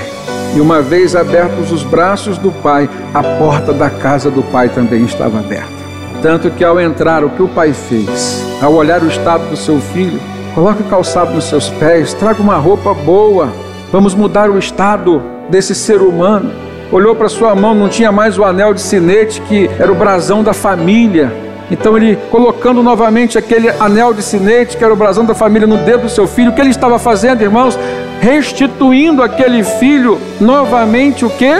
E 0.55 0.61
uma 0.61 0.79
vez 0.79 1.15
abertos 1.15 1.71
os 1.71 1.81
braços 1.81 2.37
do 2.37 2.51
Pai, 2.51 2.87
a 3.15 3.23
porta 3.23 3.73
da 3.73 3.89
casa 3.89 4.29
do 4.29 4.43
Pai 4.43 4.69
também 4.69 5.03
estava 5.05 5.39
aberta. 5.39 5.81
Tanto 6.21 6.51
que 6.51 6.63
ao 6.63 6.79
entrar, 6.79 7.23
o 7.23 7.31
que 7.31 7.41
o 7.41 7.47
pai 7.47 7.73
fez? 7.73 8.45
Ao 8.61 8.71
olhar 8.75 9.01
o 9.01 9.07
estado 9.07 9.49
do 9.49 9.57
seu 9.57 9.79
filho, 9.79 10.19
coloque 10.53 10.83
calçado 10.83 11.33
nos 11.33 11.45
seus 11.45 11.67
pés, 11.67 12.13
traga 12.13 12.43
uma 12.43 12.57
roupa 12.57 12.93
boa, 12.93 13.49
vamos 13.91 14.13
mudar 14.13 14.51
o 14.51 14.59
estado 14.59 15.19
desse 15.49 15.73
ser 15.73 15.99
humano. 15.99 16.51
Olhou 16.91 17.15
para 17.15 17.27
sua 17.27 17.55
mão, 17.55 17.73
não 17.73 17.89
tinha 17.89 18.11
mais 18.11 18.37
o 18.37 18.43
anel 18.43 18.71
de 18.71 18.81
sinete 18.81 19.41
que 19.41 19.67
era 19.79 19.91
o 19.91 19.95
brasão 19.95 20.43
da 20.43 20.53
família 20.53 21.49
então 21.71 21.95
ele 21.95 22.17
colocando 22.29 22.83
novamente 22.83 23.37
aquele 23.37 23.69
anel 23.79 24.13
de 24.13 24.21
sinete, 24.21 24.75
que 24.75 24.83
era 24.83 24.93
o 24.93 24.97
brasão 24.97 25.23
da 25.23 25.33
família, 25.33 25.65
no 25.65 25.77
dedo 25.77 26.03
do 26.03 26.09
seu 26.09 26.27
filho, 26.27 26.51
o 26.51 26.53
que 26.53 26.59
ele 26.59 26.69
estava 26.69 26.99
fazendo, 26.99 27.41
irmãos? 27.41 27.79
Restituindo 28.19 29.23
aquele 29.23 29.63
filho 29.63 30.19
novamente 30.39 31.23
o 31.23 31.29
que? 31.29 31.53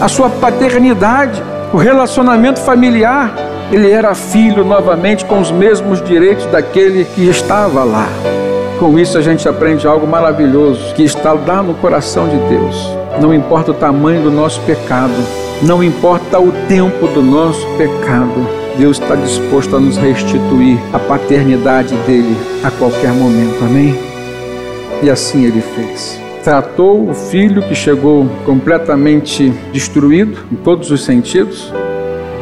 A 0.00 0.08
sua 0.08 0.28
paternidade, 0.28 1.40
o 1.72 1.76
relacionamento 1.76 2.58
familiar. 2.58 3.32
Ele 3.70 3.90
era 3.90 4.14
filho 4.14 4.64
novamente 4.64 5.24
com 5.24 5.40
os 5.40 5.50
mesmos 5.50 6.02
direitos 6.02 6.44
daquele 6.46 7.04
que 7.04 7.26
estava 7.28 7.84
lá. 7.84 8.08
Com 8.80 8.98
isso 8.98 9.16
a 9.16 9.22
gente 9.22 9.48
aprende 9.48 9.86
algo 9.86 10.08
maravilhoso 10.08 10.92
que 10.94 11.04
está 11.04 11.32
lá 11.32 11.62
no 11.62 11.74
coração 11.74 12.28
de 12.28 12.36
Deus. 12.48 12.98
Não 13.20 13.32
importa 13.32 13.70
o 13.70 13.74
tamanho 13.74 14.22
do 14.22 14.30
nosso 14.30 14.60
pecado, 14.62 15.14
não 15.62 15.84
importa 15.84 16.40
o 16.40 16.50
tempo 16.68 17.06
do 17.06 17.22
nosso 17.22 17.64
pecado, 17.78 18.61
Deus 18.76 18.98
está 18.98 19.14
disposto 19.14 19.76
a 19.76 19.80
nos 19.80 19.96
restituir 19.96 20.78
a 20.92 20.98
paternidade 20.98 21.94
dele 22.06 22.36
a 22.64 22.70
qualquer 22.70 23.12
momento, 23.12 23.62
amém? 23.64 23.94
E 25.02 25.10
assim 25.10 25.44
ele 25.44 25.60
fez. 25.60 26.20
Tratou 26.42 27.08
o 27.08 27.14
filho 27.14 27.62
que 27.62 27.74
chegou 27.74 28.26
completamente 28.44 29.50
destruído 29.72 30.38
em 30.50 30.56
todos 30.56 30.90
os 30.90 31.04
sentidos, 31.04 31.72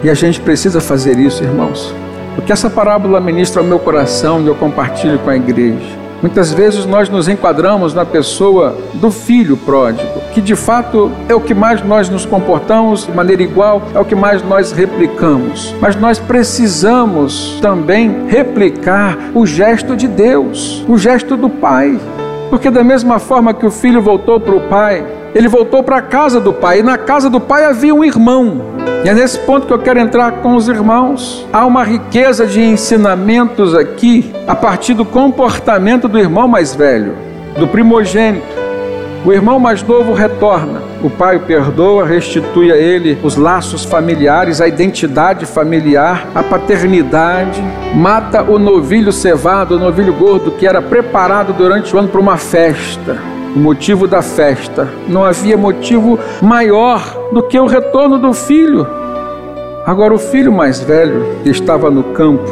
e 0.02 0.08
a 0.08 0.14
gente 0.14 0.40
precisa 0.40 0.80
fazer 0.80 1.18
isso, 1.18 1.42
irmãos, 1.42 1.94
porque 2.34 2.52
essa 2.52 2.70
parábola 2.70 3.20
ministra 3.20 3.60
ao 3.60 3.66
meu 3.66 3.78
coração 3.78 4.40
e 4.40 4.46
eu 4.46 4.54
compartilho 4.54 5.18
com 5.18 5.28
a 5.28 5.36
igreja. 5.36 5.99
Muitas 6.22 6.52
vezes 6.52 6.84
nós 6.84 7.08
nos 7.08 7.28
enquadramos 7.28 7.94
na 7.94 8.04
pessoa 8.04 8.76
do 8.94 9.10
filho 9.10 9.56
pródigo, 9.56 10.20
que 10.32 10.40
de 10.40 10.54
fato 10.54 11.10
é 11.28 11.34
o 11.34 11.40
que 11.40 11.54
mais 11.54 11.82
nós 11.82 12.08
nos 12.08 12.26
comportamos 12.26 13.06
de 13.06 13.12
maneira 13.12 13.42
igual, 13.42 13.82
é 13.94 13.98
o 13.98 14.04
que 14.04 14.14
mais 14.14 14.42
nós 14.42 14.72
replicamos. 14.72 15.74
Mas 15.80 15.96
nós 15.96 16.18
precisamos 16.18 17.58
também 17.62 18.26
replicar 18.28 19.30
o 19.34 19.46
gesto 19.46 19.96
de 19.96 20.06
Deus, 20.06 20.84
o 20.86 20.98
gesto 20.98 21.36
do 21.36 21.48
Pai. 21.48 21.98
Porque, 22.50 22.68
da 22.68 22.82
mesma 22.82 23.20
forma 23.20 23.54
que 23.54 23.64
o 23.64 23.70
filho 23.70 24.02
voltou 24.02 24.40
para 24.40 24.54
o 24.54 24.60
pai, 24.62 25.06
ele 25.34 25.46
voltou 25.46 25.82
para 25.82 25.98
a 25.98 26.02
casa 26.02 26.40
do 26.40 26.52
pai, 26.52 26.80
e 26.80 26.82
na 26.82 26.98
casa 26.98 27.30
do 27.30 27.40
pai 27.40 27.64
havia 27.64 27.94
um 27.94 28.04
irmão. 28.04 28.60
E 29.04 29.08
é 29.08 29.14
nesse 29.14 29.38
ponto 29.38 29.66
que 29.66 29.72
eu 29.72 29.78
quero 29.78 30.00
entrar 30.00 30.32
com 30.42 30.56
os 30.56 30.68
irmãos. 30.68 31.46
Há 31.52 31.64
uma 31.64 31.84
riqueza 31.84 32.46
de 32.46 32.60
ensinamentos 32.60 33.74
aqui, 33.74 34.32
a 34.46 34.54
partir 34.56 34.94
do 34.94 35.04
comportamento 35.04 36.08
do 36.08 36.18
irmão 36.18 36.48
mais 36.48 36.74
velho, 36.74 37.14
do 37.56 37.68
primogênito. 37.68 38.60
O 39.22 39.32
irmão 39.32 39.58
mais 39.58 39.82
novo 39.82 40.14
retorna. 40.14 40.80
O 41.02 41.10
pai 41.10 41.36
o 41.36 41.40
perdoa, 41.40 42.06
restitui 42.06 42.72
a 42.72 42.76
ele 42.76 43.18
os 43.22 43.36
laços 43.36 43.84
familiares, 43.84 44.62
a 44.62 44.68
identidade 44.68 45.44
familiar, 45.44 46.26
a 46.34 46.42
paternidade, 46.42 47.62
mata 47.94 48.42
o 48.42 48.58
novilho 48.58 49.12
cevado, 49.12 49.76
o 49.76 49.78
novilho 49.78 50.14
gordo 50.14 50.52
que 50.52 50.66
era 50.66 50.80
preparado 50.80 51.52
durante 51.52 51.94
o 51.94 51.98
ano 51.98 52.08
para 52.08 52.20
uma 52.20 52.38
festa. 52.38 53.18
O 53.54 53.58
motivo 53.58 54.06
da 54.06 54.22
festa. 54.22 54.88
Não 55.06 55.22
havia 55.22 55.56
motivo 55.56 56.18
maior 56.40 57.02
do 57.30 57.42
que 57.42 57.58
o 57.58 57.66
retorno 57.66 58.18
do 58.18 58.32
filho. 58.32 58.86
Agora, 59.84 60.14
o 60.14 60.18
filho 60.18 60.52
mais 60.52 60.80
velho, 60.80 61.26
que 61.42 61.50
estava 61.50 61.90
no 61.90 62.04
campo, 62.04 62.48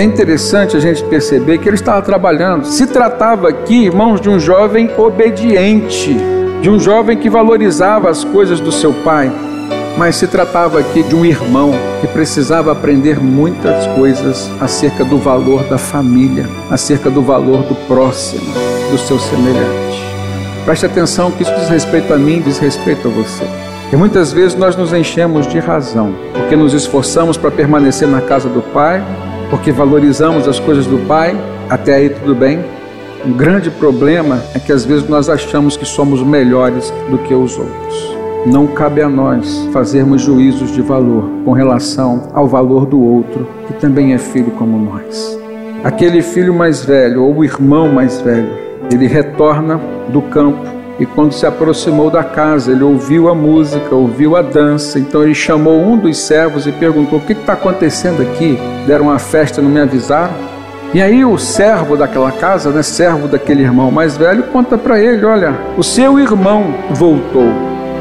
é 0.00 0.04
interessante 0.04 0.76
a 0.76 0.80
gente 0.80 1.02
perceber 1.04 1.58
que 1.58 1.68
ele 1.68 1.74
estava 1.74 2.00
trabalhando. 2.02 2.64
Se 2.64 2.86
tratava 2.86 3.48
aqui, 3.48 3.86
irmãos, 3.86 4.20
de 4.20 4.28
um 4.28 4.38
jovem 4.38 4.90
obediente, 4.96 6.16
de 6.62 6.70
um 6.70 6.78
jovem 6.78 7.16
que 7.16 7.28
valorizava 7.28 8.08
as 8.08 8.22
coisas 8.22 8.60
do 8.60 8.70
seu 8.70 8.92
pai. 8.92 9.30
Mas 9.96 10.14
se 10.14 10.28
tratava 10.28 10.78
aqui 10.78 11.02
de 11.02 11.16
um 11.16 11.24
irmão 11.24 11.72
que 12.00 12.06
precisava 12.06 12.70
aprender 12.70 13.18
muitas 13.18 13.86
coisas 13.88 14.48
acerca 14.60 15.04
do 15.04 15.18
valor 15.18 15.64
da 15.64 15.76
família, 15.78 16.48
acerca 16.70 17.10
do 17.10 17.20
valor 17.20 17.64
do 17.64 17.74
próximo, 17.88 18.52
do 18.92 18.98
seu 18.98 19.18
semelhante. 19.18 19.98
Preste 20.64 20.86
atenção 20.86 21.32
que 21.32 21.42
isso 21.42 21.54
diz 21.58 21.68
respeito 21.68 22.14
a 22.14 22.16
mim, 22.16 22.40
diz 22.40 22.58
respeito 22.58 23.08
a 23.08 23.10
você. 23.10 23.44
E 23.92 23.96
muitas 23.96 24.32
vezes 24.32 24.54
nós 24.54 24.76
nos 24.76 24.92
enchemos 24.92 25.46
de 25.48 25.58
razão, 25.58 26.14
porque 26.34 26.54
nos 26.54 26.74
esforçamos 26.74 27.36
para 27.36 27.50
permanecer 27.50 28.06
na 28.06 28.20
casa 28.20 28.48
do 28.48 28.60
Pai, 28.60 29.02
porque 29.50 29.72
valorizamos 29.72 30.46
as 30.46 30.58
coisas 30.58 30.86
do 30.86 30.98
Pai, 31.06 31.36
até 31.68 31.94
aí 31.94 32.10
tudo 32.10 32.34
bem. 32.34 32.64
Um 33.24 33.32
grande 33.32 33.70
problema 33.70 34.42
é 34.54 34.58
que 34.58 34.72
às 34.72 34.84
vezes 34.84 35.08
nós 35.08 35.28
achamos 35.28 35.76
que 35.76 35.84
somos 35.84 36.22
melhores 36.22 36.92
do 37.10 37.18
que 37.18 37.34
os 37.34 37.58
outros. 37.58 38.16
Não 38.46 38.66
cabe 38.66 39.02
a 39.02 39.08
nós 39.08 39.68
fazermos 39.72 40.22
juízos 40.22 40.72
de 40.72 40.80
valor 40.80 41.28
com 41.44 41.52
relação 41.52 42.28
ao 42.32 42.46
valor 42.46 42.86
do 42.86 43.00
outro, 43.00 43.48
que 43.66 43.74
também 43.74 44.14
é 44.14 44.18
filho 44.18 44.52
como 44.52 44.78
nós. 44.78 45.38
Aquele 45.82 46.22
filho 46.22 46.54
mais 46.54 46.84
velho, 46.84 47.24
ou 47.24 47.36
o 47.36 47.44
irmão 47.44 47.88
mais 47.88 48.20
velho, 48.20 48.48
ele 48.92 49.06
retorna 49.06 49.80
do 50.08 50.22
campo 50.22 50.77
e 50.98 51.06
quando 51.06 51.32
se 51.32 51.46
aproximou 51.46 52.10
da 52.10 52.24
casa, 52.24 52.72
ele 52.72 52.82
ouviu 52.82 53.28
a 53.28 53.34
música, 53.34 53.94
ouviu 53.94 54.36
a 54.36 54.42
dança. 54.42 54.98
Então 54.98 55.22
ele 55.22 55.34
chamou 55.34 55.80
um 55.80 55.96
dos 55.96 56.18
servos 56.18 56.66
e 56.66 56.72
perguntou: 56.72 57.20
O 57.20 57.22
que 57.22 57.32
está 57.32 57.52
acontecendo 57.52 58.20
aqui? 58.20 58.58
Deram 58.86 59.04
uma 59.04 59.18
festa, 59.18 59.62
não 59.62 59.70
me 59.70 59.80
avisaram? 59.80 60.34
E 60.92 61.00
aí 61.00 61.24
o 61.24 61.38
servo 61.38 61.96
daquela 61.96 62.32
casa, 62.32 62.70
né, 62.70 62.82
servo 62.82 63.28
daquele 63.28 63.62
irmão 63.62 63.90
mais 63.90 64.16
velho, 64.16 64.44
conta 64.44 64.76
para 64.76 64.98
ele: 64.98 65.24
Olha, 65.24 65.54
o 65.76 65.84
seu 65.84 66.18
irmão 66.18 66.74
voltou. 66.90 67.48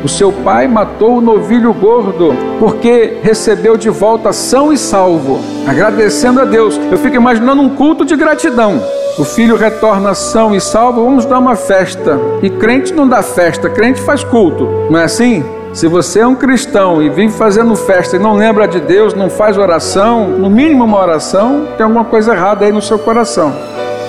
O 0.04 0.08
seu 0.08 0.32
pai 0.32 0.68
matou 0.68 1.18
o 1.18 1.22
novilho 1.22 1.74
gordo 1.74 2.34
porque 2.60 3.18
recebeu 3.22 3.76
de 3.76 3.90
volta 3.90 4.32
são 4.32 4.72
e 4.72 4.78
salvo, 4.78 5.40
agradecendo 5.68 6.40
a 6.40 6.46
Deus. 6.46 6.80
Eu 6.92 6.98
fico 6.98 7.16
imaginando 7.16 7.62
um 7.62 7.70
culto 7.70 8.06
de 8.06 8.16
gratidão. 8.16 8.82
O 9.18 9.24
filho 9.24 9.56
retorna 9.56 10.14
são 10.14 10.56
e 10.56 10.62
salvo, 10.62 11.04
vamos 11.04 11.26
dar 11.26 11.40
uma 11.40 11.56
festa. 11.56 12.20
E 12.44 12.52
crente 12.52 12.94
não 12.94 13.08
dá 13.08 13.24
festa, 13.24 13.68
crente 13.68 14.00
faz 14.02 14.24
culto, 14.24 14.70
não 14.92 15.00
é 15.00 15.06
assim? 15.06 15.44
Se 15.74 15.88
você 15.88 16.20
é 16.20 16.28
um 16.28 16.36
cristão 16.36 17.02
e 17.02 17.10
vive 17.10 17.34
fazendo 17.34 17.76
festa 17.76 18.16
e 18.16 18.20
não 18.20 18.36
lembra 18.36 18.68
de 18.68 18.80
Deus, 18.80 19.16
não 19.16 19.28
faz 19.28 19.58
oração, 19.58 20.28
no 20.28 20.52
mínimo 20.52 20.84
uma 20.84 21.00
oração, 21.00 21.68
tem 21.76 21.84
alguma 21.84 22.06
coisa 22.06 22.34
errada 22.34 22.66
aí 22.66 22.72
no 22.72 22.82
seu 22.82 23.00
coração. 23.00 23.56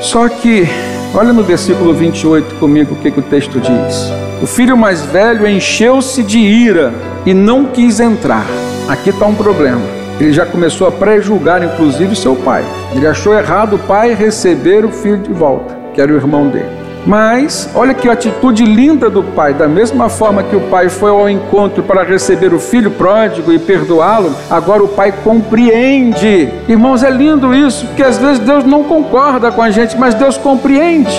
Só 0.03 0.29
que, 0.29 0.69
olha 1.15 1.33
no 1.33 1.43
versículo 1.43 1.95
28 1.95 2.57
comigo 2.57 2.95
o 2.95 2.97
que, 2.97 3.11
que 3.11 3.21
o 3.21 3.23
texto 3.23 3.59
diz. 3.61 4.13
O 4.43 4.47
filho 4.47 4.77
mais 4.77 5.01
velho 5.01 5.49
encheu-se 5.49 6.23
de 6.23 6.39
ira 6.39 6.93
e 7.25 7.33
não 7.33 7.65
quis 7.65 7.99
entrar. 7.99 8.45
Aqui 8.87 9.09
está 9.09 9.25
um 9.25 9.35
problema. 9.35 9.98
Ele 10.21 10.33
já 10.33 10.45
começou 10.45 10.89
a 10.89 10.93
pré-julgar, 10.93 11.63
inclusive, 11.63 12.17
seu 12.17 12.35
pai. 12.35 12.65
Ele 12.95 13.07
achou 13.07 13.33
errado 13.35 13.77
o 13.77 13.79
pai 13.79 14.15
receber 14.15 14.85
o 14.85 14.91
filho 14.91 15.19
de 15.19 15.33
volta, 15.33 15.77
que 15.95 16.01
era 16.01 16.13
o 16.13 16.17
irmão 16.17 16.49
dele. 16.49 16.79
Mas, 17.07 17.71
olha 17.75 17.95
que 17.95 18.09
atitude 18.09 18.65
linda 18.65 19.09
do 19.09 19.23
pai. 19.23 19.55
Da 19.55 19.69
mesma 19.69 20.09
forma 20.09 20.43
que 20.43 20.57
o 20.57 20.61
pai 20.63 20.89
foi 20.89 21.11
ao 21.11 21.31
encontro 21.31 21.83
para 21.83 22.03
receber 22.03 22.53
o 22.53 22.59
filho 22.59 22.91
pródigo 22.91 23.53
e 23.53 23.59
perdoá-lo, 23.59 24.35
agora 24.51 24.83
o 24.83 24.89
pai 24.89 25.13
compreende. 25.25 26.53
Irmãos, 26.69 27.03
é 27.03 27.11
lindo 27.11 27.55
isso, 27.55 27.87
porque 27.87 28.03
às 28.03 28.19
vezes 28.19 28.41
Deus 28.41 28.65
não 28.65 28.85
concorda 28.85 29.51
com 29.51 29.63
a 29.63 29.71
gente, 29.71 29.97
mas 29.97 30.15
Deus 30.15 30.37
compreende. 30.37 31.19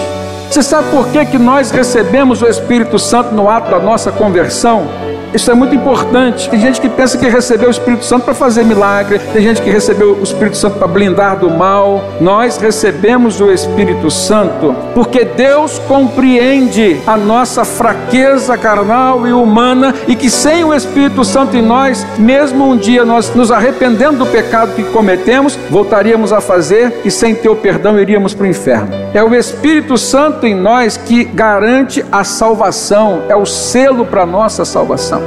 Você 0.49 0.61
sabe 0.61 0.89
por 0.89 1.07
que, 1.07 1.25
que 1.25 1.37
nós 1.37 1.71
recebemos 1.71 2.41
o 2.41 2.47
Espírito 2.47 2.99
Santo 2.99 3.33
no 3.33 3.49
ato 3.49 3.71
da 3.71 3.79
nossa 3.79 4.11
conversão? 4.11 4.87
Isso 5.33 5.51
é 5.51 5.53
muito 5.53 5.75
importante. 5.75 6.49
Tem 6.49 6.59
gente 6.59 6.81
que 6.81 6.89
pensa 6.89 7.17
que 7.17 7.27
recebeu 7.27 7.67
o 7.67 7.71
Espírito 7.71 8.03
Santo 8.03 8.25
para 8.25 8.33
fazer 8.33 8.63
milagre, 8.63 9.19
tem 9.31 9.41
gente 9.41 9.61
que 9.61 9.69
recebeu 9.69 10.13
o 10.13 10.23
Espírito 10.23 10.57
Santo 10.57 10.77
para 10.77 10.87
blindar 10.87 11.37
do 11.37 11.49
mal. 11.49 12.03
Nós 12.19 12.57
recebemos 12.57 13.39
o 13.39 13.51
Espírito 13.51 14.09
Santo 14.09 14.75
porque 14.93 15.23
Deus 15.23 15.79
compreende 15.87 16.99
a 17.05 17.15
nossa 17.15 17.63
fraqueza 17.63 18.57
carnal 18.57 19.27
e 19.27 19.33
humana 19.33 19.93
e 20.07 20.15
que 20.15 20.29
sem 20.29 20.63
o 20.63 20.73
Espírito 20.73 21.23
Santo 21.23 21.55
em 21.55 21.61
nós, 21.61 22.05
mesmo 22.17 22.69
um 22.69 22.77
dia 22.77 23.05
nós 23.05 23.33
nos 23.35 23.51
arrependendo 23.51 24.17
do 24.17 24.25
pecado 24.25 24.73
que 24.73 24.83
cometemos, 24.83 25.57
voltaríamos 25.69 26.33
a 26.33 26.41
fazer 26.41 27.01
e 27.05 27.11
sem 27.11 27.35
ter 27.35 27.49
o 27.49 27.55
perdão 27.55 27.99
iríamos 27.99 28.33
para 28.33 28.45
o 28.45 28.47
inferno. 28.47 28.89
É 29.13 29.23
o 29.23 29.35
Espírito 29.35 29.97
Santo 29.97 30.45
em 30.45 30.55
nós 30.55 30.97
que 30.97 31.23
garante 31.23 32.03
a 32.11 32.23
salvação, 32.23 33.23
é 33.29 33.35
o 33.35 33.45
selo 33.45 34.05
para 34.05 34.25
nossa 34.25 34.65
salvação. 34.65 35.18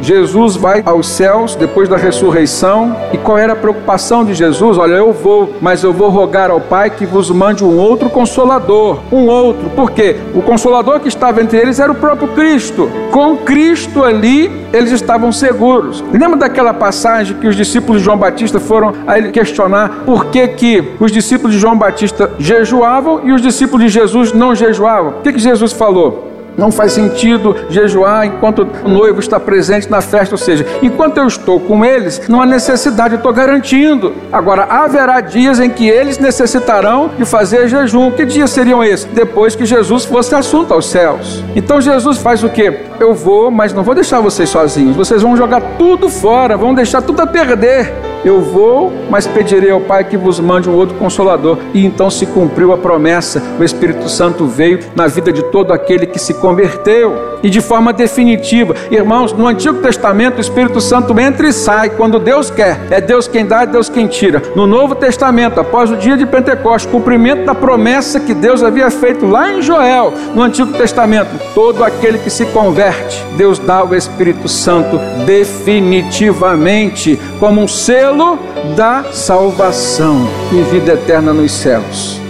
Jesus 0.00 0.56
vai 0.56 0.82
aos 0.84 1.08
céus 1.08 1.54
depois 1.54 1.88
da 1.88 1.96
ressurreição. 1.96 2.96
E 3.12 3.18
qual 3.18 3.38
era 3.38 3.52
a 3.52 3.56
preocupação 3.56 4.24
de 4.24 4.34
Jesus? 4.34 4.78
Olha, 4.78 4.94
eu 4.94 5.12
vou, 5.12 5.54
mas 5.60 5.82
eu 5.82 5.92
vou 5.92 6.08
rogar 6.08 6.50
ao 6.50 6.60
Pai 6.60 6.90
que 6.90 7.06
vos 7.06 7.30
mande 7.30 7.64
um 7.64 7.76
outro 7.76 8.08
consolador. 8.08 9.00
Um 9.12 9.26
outro. 9.26 9.68
Por 9.70 9.90
quê? 9.90 10.16
O 10.34 10.42
consolador 10.42 11.00
que 11.00 11.08
estava 11.08 11.42
entre 11.42 11.58
eles 11.58 11.78
era 11.78 11.90
o 11.90 11.94
próprio 11.94 12.28
Cristo. 12.28 12.90
Com 13.10 13.36
Cristo 13.38 14.04
ali, 14.04 14.50
eles 14.72 14.92
estavam 14.92 15.32
seguros. 15.32 16.04
Lembra 16.12 16.36
daquela 16.36 16.72
passagem 16.72 17.36
que 17.36 17.46
os 17.46 17.56
discípulos 17.56 17.98
de 17.98 18.04
João 18.04 18.16
Batista 18.16 18.60
foram 18.60 18.92
a 19.06 19.18
ele 19.18 19.30
questionar 19.30 20.02
por 20.04 20.26
que, 20.26 20.46
que 20.48 20.92
os 21.00 21.10
discípulos 21.10 21.54
de 21.54 21.60
João 21.60 21.76
Batista 21.76 22.30
jejuavam 22.38 23.22
e 23.24 23.32
os 23.32 23.42
discípulos 23.42 23.84
de 23.84 23.88
Jesus 23.90 24.32
não 24.32 24.54
jejuavam? 24.54 25.18
O 25.18 25.22
que, 25.22 25.32
que 25.32 25.38
Jesus 25.38 25.72
falou? 25.72 26.27
Não 26.58 26.72
faz 26.72 26.92
sentido 26.92 27.54
jejuar 27.70 28.26
enquanto 28.26 28.66
o 28.84 28.88
noivo 28.88 29.20
está 29.20 29.38
presente 29.38 29.88
na 29.88 30.00
festa, 30.00 30.34
ou 30.34 30.38
seja, 30.38 30.66
enquanto 30.82 31.18
eu 31.18 31.26
estou 31.28 31.60
com 31.60 31.84
eles, 31.84 32.20
não 32.28 32.42
há 32.42 32.46
necessidade, 32.46 33.14
eu 33.14 33.18
estou 33.18 33.32
garantindo. 33.32 34.12
Agora, 34.32 34.64
haverá 34.64 35.20
dias 35.20 35.60
em 35.60 35.70
que 35.70 35.88
eles 35.88 36.18
necessitarão 36.18 37.12
de 37.16 37.24
fazer 37.24 37.68
jejum. 37.68 38.10
Que 38.10 38.24
dias 38.24 38.50
seriam 38.50 38.82
esses? 38.82 39.04
Depois 39.04 39.54
que 39.54 39.64
Jesus 39.64 40.04
fosse 40.04 40.34
assunto 40.34 40.74
aos 40.74 40.90
céus. 40.90 41.44
Então 41.54 41.80
Jesus 41.80 42.18
faz 42.18 42.42
o 42.42 42.48
quê? 42.48 42.80
Eu 42.98 43.14
vou, 43.14 43.50
mas 43.50 43.72
não 43.72 43.84
vou 43.84 43.94
deixar 43.94 44.20
vocês 44.20 44.48
sozinhos. 44.48 44.96
Vocês 44.96 45.22
vão 45.22 45.36
jogar 45.36 45.60
tudo 45.78 46.08
fora, 46.08 46.56
vão 46.56 46.74
deixar 46.74 47.02
tudo 47.02 47.22
a 47.22 47.26
perder. 47.26 47.92
Eu 48.24 48.40
vou, 48.40 48.92
mas 49.08 49.26
pedirei 49.26 49.70
ao 49.70 49.80
Pai 49.80 50.02
que 50.02 50.16
vos 50.16 50.40
mande 50.40 50.68
um 50.68 50.74
outro 50.74 50.96
consolador. 50.96 51.58
E 51.72 51.86
então 51.86 52.10
se 52.10 52.26
cumpriu 52.26 52.72
a 52.72 52.76
promessa. 52.76 53.40
O 53.60 53.64
Espírito 53.64 54.08
Santo 54.08 54.44
veio 54.44 54.80
na 54.96 55.06
vida 55.06 55.32
de 55.32 55.42
todo 55.44 55.72
aquele 55.72 56.06
que 56.06 56.18
se 56.18 56.34
converteu. 56.48 57.28
E 57.40 57.48
de 57.48 57.60
forma 57.60 57.92
definitiva. 57.92 58.74
Irmãos, 58.90 59.32
no 59.32 59.46
Antigo 59.46 59.78
Testamento 59.78 60.38
o 60.38 60.40
Espírito 60.40 60.80
Santo 60.80 61.18
entra 61.20 61.46
e 61.46 61.52
sai 61.52 61.90
quando 61.90 62.18
Deus 62.18 62.50
quer. 62.50 62.80
É 62.90 63.00
Deus 63.00 63.28
quem 63.28 63.46
dá, 63.46 63.62
é 63.62 63.66
Deus 63.66 63.88
quem 63.88 64.08
tira. 64.08 64.42
No 64.56 64.66
Novo 64.66 64.96
Testamento, 64.96 65.60
após 65.60 65.88
o 65.88 65.96
dia 65.96 66.16
de 66.16 66.26
Pentecostes, 66.26 66.90
cumprimento 66.90 67.44
da 67.44 67.54
promessa 67.54 68.18
que 68.18 68.34
Deus 68.34 68.62
havia 68.62 68.90
feito 68.90 69.24
lá 69.24 69.52
em 69.52 69.62
Joel, 69.62 70.12
no 70.34 70.42
Antigo 70.42 70.72
Testamento, 70.72 71.30
todo 71.54 71.84
aquele 71.84 72.18
que 72.18 72.30
se 72.30 72.44
converte, 72.46 73.24
Deus 73.36 73.60
dá 73.60 73.84
o 73.84 73.94
Espírito 73.94 74.48
Santo 74.48 74.98
definitivamente 75.24 77.20
como 77.38 77.60
um 77.60 77.68
selo 77.68 78.36
da 78.74 79.04
salvação 79.12 80.28
e 80.52 80.60
vida 80.72 80.94
eterna 80.94 81.32
nos 81.32 81.52
céus. 81.52 82.20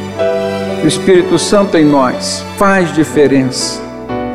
O 0.83 0.87
Espírito 0.87 1.38
Santo 1.38 1.78
em 1.78 1.85
nós 1.85 2.44
faz 2.59 2.92
diferença. 2.92 3.88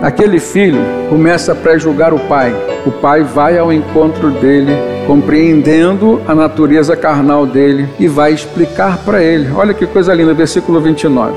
Aquele 0.03 0.37
filho 0.37 0.81
começa 1.09 1.53
a 1.53 1.55
pré-julgar 1.55 2.13
o 2.13 2.19
pai. 2.19 2.53
O 2.85 2.91
pai 2.91 3.23
vai 3.23 3.57
ao 3.57 3.71
encontro 3.71 4.31
dele, 4.31 4.73
compreendendo 5.07 6.21
a 6.27 6.35
natureza 6.35 6.93
carnal 6.93 7.45
dele 7.45 7.87
e 7.97 8.05
vai 8.05 8.33
explicar 8.33 8.97
para 8.97 9.23
ele. 9.23 9.49
Olha 9.55 9.73
que 9.73 9.87
coisa 9.87 10.13
linda, 10.13 10.33
versículo 10.33 10.81
29. 10.81 11.33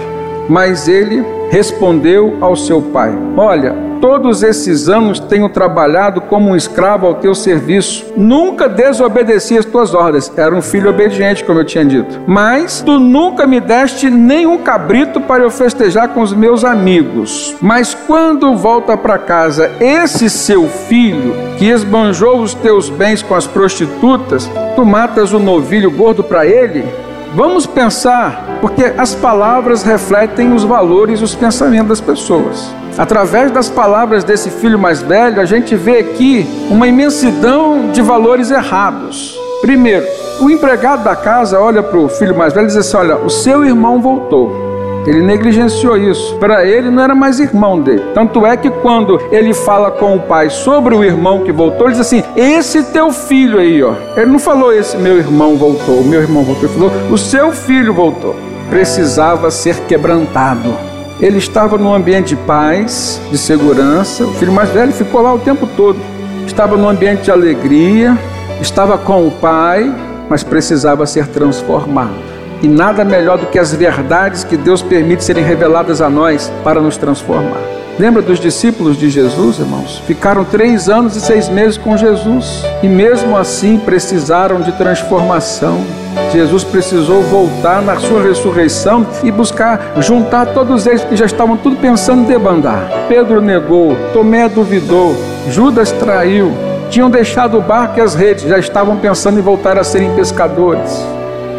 Mas 0.49 0.89
ele 0.89 1.25
respondeu 1.49 2.39
ao 2.41 2.57
seu 2.57 2.83
pai: 2.83 3.17
Olha, 3.37 3.73
todos 4.01 4.43
esses 4.43 4.89
anos 4.89 5.19
tenho 5.19 5.49
trabalhado 5.49 6.21
como 6.21 6.51
um 6.51 6.57
escravo 6.57 7.07
ao 7.07 7.15
teu 7.15 7.35
serviço. 7.35 8.07
Nunca 8.17 8.69
desobedeci 8.69 9.57
as 9.57 9.65
tuas 9.65 9.95
ordens. 9.95 10.33
Era 10.37 10.55
um 10.55 10.63
filho 10.63 10.91
obediente, 10.91 11.45
como 11.45 11.61
eu 11.61 11.65
tinha 11.65 11.85
dito. 11.85 12.21
Mas 12.27 12.81
tu 12.81 12.99
nunca 12.99 13.47
me 13.47 13.61
deste 13.61 14.11
nenhum 14.11 14.59
cabrito 14.59 15.21
para 15.21 15.43
eu 15.43 15.51
festejar 15.51 16.09
com 16.09 16.21
os 16.21 16.33
meus 16.33 16.65
amigos. 16.65 17.55
Mas 17.61 17.95
quando 17.95 18.57
volta 18.57 18.97
para 18.97 19.19
casa 19.19 19.71
esse 19.81 20.29
seu 20.31 20.69
filho, 20.69 21.35
que 21.59 21.67
esbanjou 21.67 22.41
os 22.41 22.55
teus 22.55 22.89
bens 22.89 23.23
com 23.23 23.35
as 23.35 23.47
prostitutas, 23.47 24.51
tu 24.75 24.85
matas 24.85 25.33
o 25.33 25.39
novilho 25.39 25.91
gordo 25.91 26.23
para 26.23 26.47
ele? 26.47 27.06
Vamos 27.37 27.67
pensar, 27.67 28.61
porque 28.63 28.95
as 28.97 29.15
palavras 29.15 29.83
refletem 29.83 30.55
os 30.55 30.65
valores 30.65 31.21
e 31.21 31.25
os 31.25 31.35
pensamentos 31.35 31.89
das 31.89 32.01
pessoas. 32.01 32.75
Através 32.97 33.51
das 33.51 33.69
palavras 33.69 34.25
desse 34.25 34.49
filho 34.49 34.79
mais 34.79 35.03
velho, 35.03 35.39
a 35.39 35.45
gente 35.45 35.77
vê 35.77 35.99
aqui 35.99 36.47
uma 36.71 36.89
imensidão 36.89 37.91
de 37.93 38.01
valores 38.01 38.51
errados. 38.51 39.39
Primeiro, 39.61 40.07
o 40.41 40.49
empregado 40.49 41.05
da 41.05 41.15
casa 41.15 41.61
olha 41.61 41.83
para 41.83 41.99
o 41.99 42.09
filho 42.09 42.35
mais 42.35 42.55
velho 42.55 42.65
e 42.65 42.69
diz 42.69 42.77
assim: 42.79 42.97
Olha, 42.97 43.19
o 43.19 43.29
seu 43.29 43.67
irmão 43.67 44.01
voltou. 44.01 44.66
Ele 45.07 45.23
negligenciou 45.23 45.97
isso. 45.97 46.37
Para 46.37 46.65
ele 46.67 46.91
não 46.91 47.03
era 47.03 47.15
mais 47.15 47.39
irmão 47.39 47.81
dele. 47.81 48.03
Tanto 48.13 48.45
é 48.45 48.57
que 48.57 48.69
quando 48.69 49.21
ele 49.31 49.55
fala 49.55 49.91
com 49.91 50.17
o 50.17 50.21
pai 50.21 50.51
sobre 50.51 50.95
o 50.95 51.05
irmão 51.05 51.45
que 51.45 51.53
voltou, 51.53 51.87
ele 51.87 51.93
diz 51.97 52.01
assim: 52.01 52.23
Esse 52.37 52.83
teu 52.85 53.13
filho 53.13 53.59
aí, 53.59 53.83
ó. 53.83 53.95
Ele 54.17 54.27
não 54.27 54.39
falou 54.39 54.73
esse 54.73 54.97
meu 54.97 55.17
irmão 55.17 55.57
voltou, 55.57 56.01
o 56.01 56.05
meu 56.05 56.21
irmão 56.21 56.43
voltou. 56.43 56.65
Ele 56.69 56.75
falou: 56.75 56.93
O 57.11 57.17
seu 57.17 57.53
filho 57.53 57.95
voltou. 57.95 58.35
Precisava 58.69 59.51
ser 59.51 59.77
quebrantado. 59.87 60.75
Ele 61.21 61.39
estava 61.39 61.79
num 61.79 61.95
ambiente 61.95 62.35
de 62.35 62.37
paz, 62.37 63.21
de 63.31 63.39
segurança. 63.39 64.25
O 64.25 64.35
filho 64.35 64.53
mais 64.53 64.69
velho 64.71 64.93
ficou 64.93 65.23
lá 65.23 65.33
o 65.33 65.39
tempo 65.39 65.67
todo. 65.77 65.99
Estava 66.47 66.77
num 66.77 66.89
ambiente 66.89 67.23
de 67.23 67.31
alegria, 67.31 68.17
estava 68.61 68.99
com 68.99 69.27
o 69.27 69.31
pai, 69.31 69.93
mas 70.29 70.43
precisava 70.43 71.07
ser 71.07 71.27
transformado. 71.29 72.36
E 72.63 72.69
nada 72.69 73.05
melhor 73.05 73.39
do 73.39 73.47
que 73.47 73.59
as 73.59 73.75
verdades 73.75 74.45
que 74.45 74.57
Deus 74.57 74.83
permite 74.83 75.25
serem 75.25 75.45
reveladas 75.45 76.01
a 76.01 76.09
nós 76.09 76.51
para 76.65 76.81
nos 76.81 76.97
transformar. 76.97 77.77
Lembra 77.99 78.21
dos 78.21 78.39
discípulos 78.39 78.99
de 78.99 79.09
Jesus, 79.09 79.59
irmãos? 79.59 80.03
Ficaram 80.07 80.45
três 80.45 80.87
anos 80.87 81.17
e 81.17 81.21
seis 81.21 81.49
meses 81.49 81.79
com 81.79 81.97
Jesus 81.97 82.63
e 82.83 82.89
mesmo 82.89 83.35
assim 83.35 83.79
precisaram 83.79 84.61
de 84.61 84.71
transformação. 84.73 85.83
Jesus 86.31 86.63
precisou 86.63 87.23
voltar 87.23 87.81
na 87.81 87.97
sua 87.97 88.23
ressurreição 88.23 89.07
e 89.25 89.31
buscar 89.31 89.95
juntar 90.01 90.47
todos 90.47 90.87
eles 90.87 91.05
que 91.05 91.17
já 91.17 91.25
estavam 91.25 91.57
tudo 91.57 91.77
pensando 91.77 92.25
em 92.25 92.27
debandar. 92.27 92.87
Pedro 93.09 93.41
negou, 93.41 93.97
Tomé 94.13 94.47
duvidou, 94.47 95.17
Judas 95.49 95.91
traiu, 95.93 96.53
tinham 96.91 97.09
deixado 97.09 97.57
o 97.57 97.63
barco 97.63 97.99
e 97.99 98.03
as 98.03 98.15
redes, 98.15 98.45
já 98.45 98.59
estavam 98.59 98.99
pensando 98.99 99.39
em 99.39 99.43
voltar 99.43 99.79
a 99.79 99.85
serem 99.85 100.15
pescadores. 100.15 101.03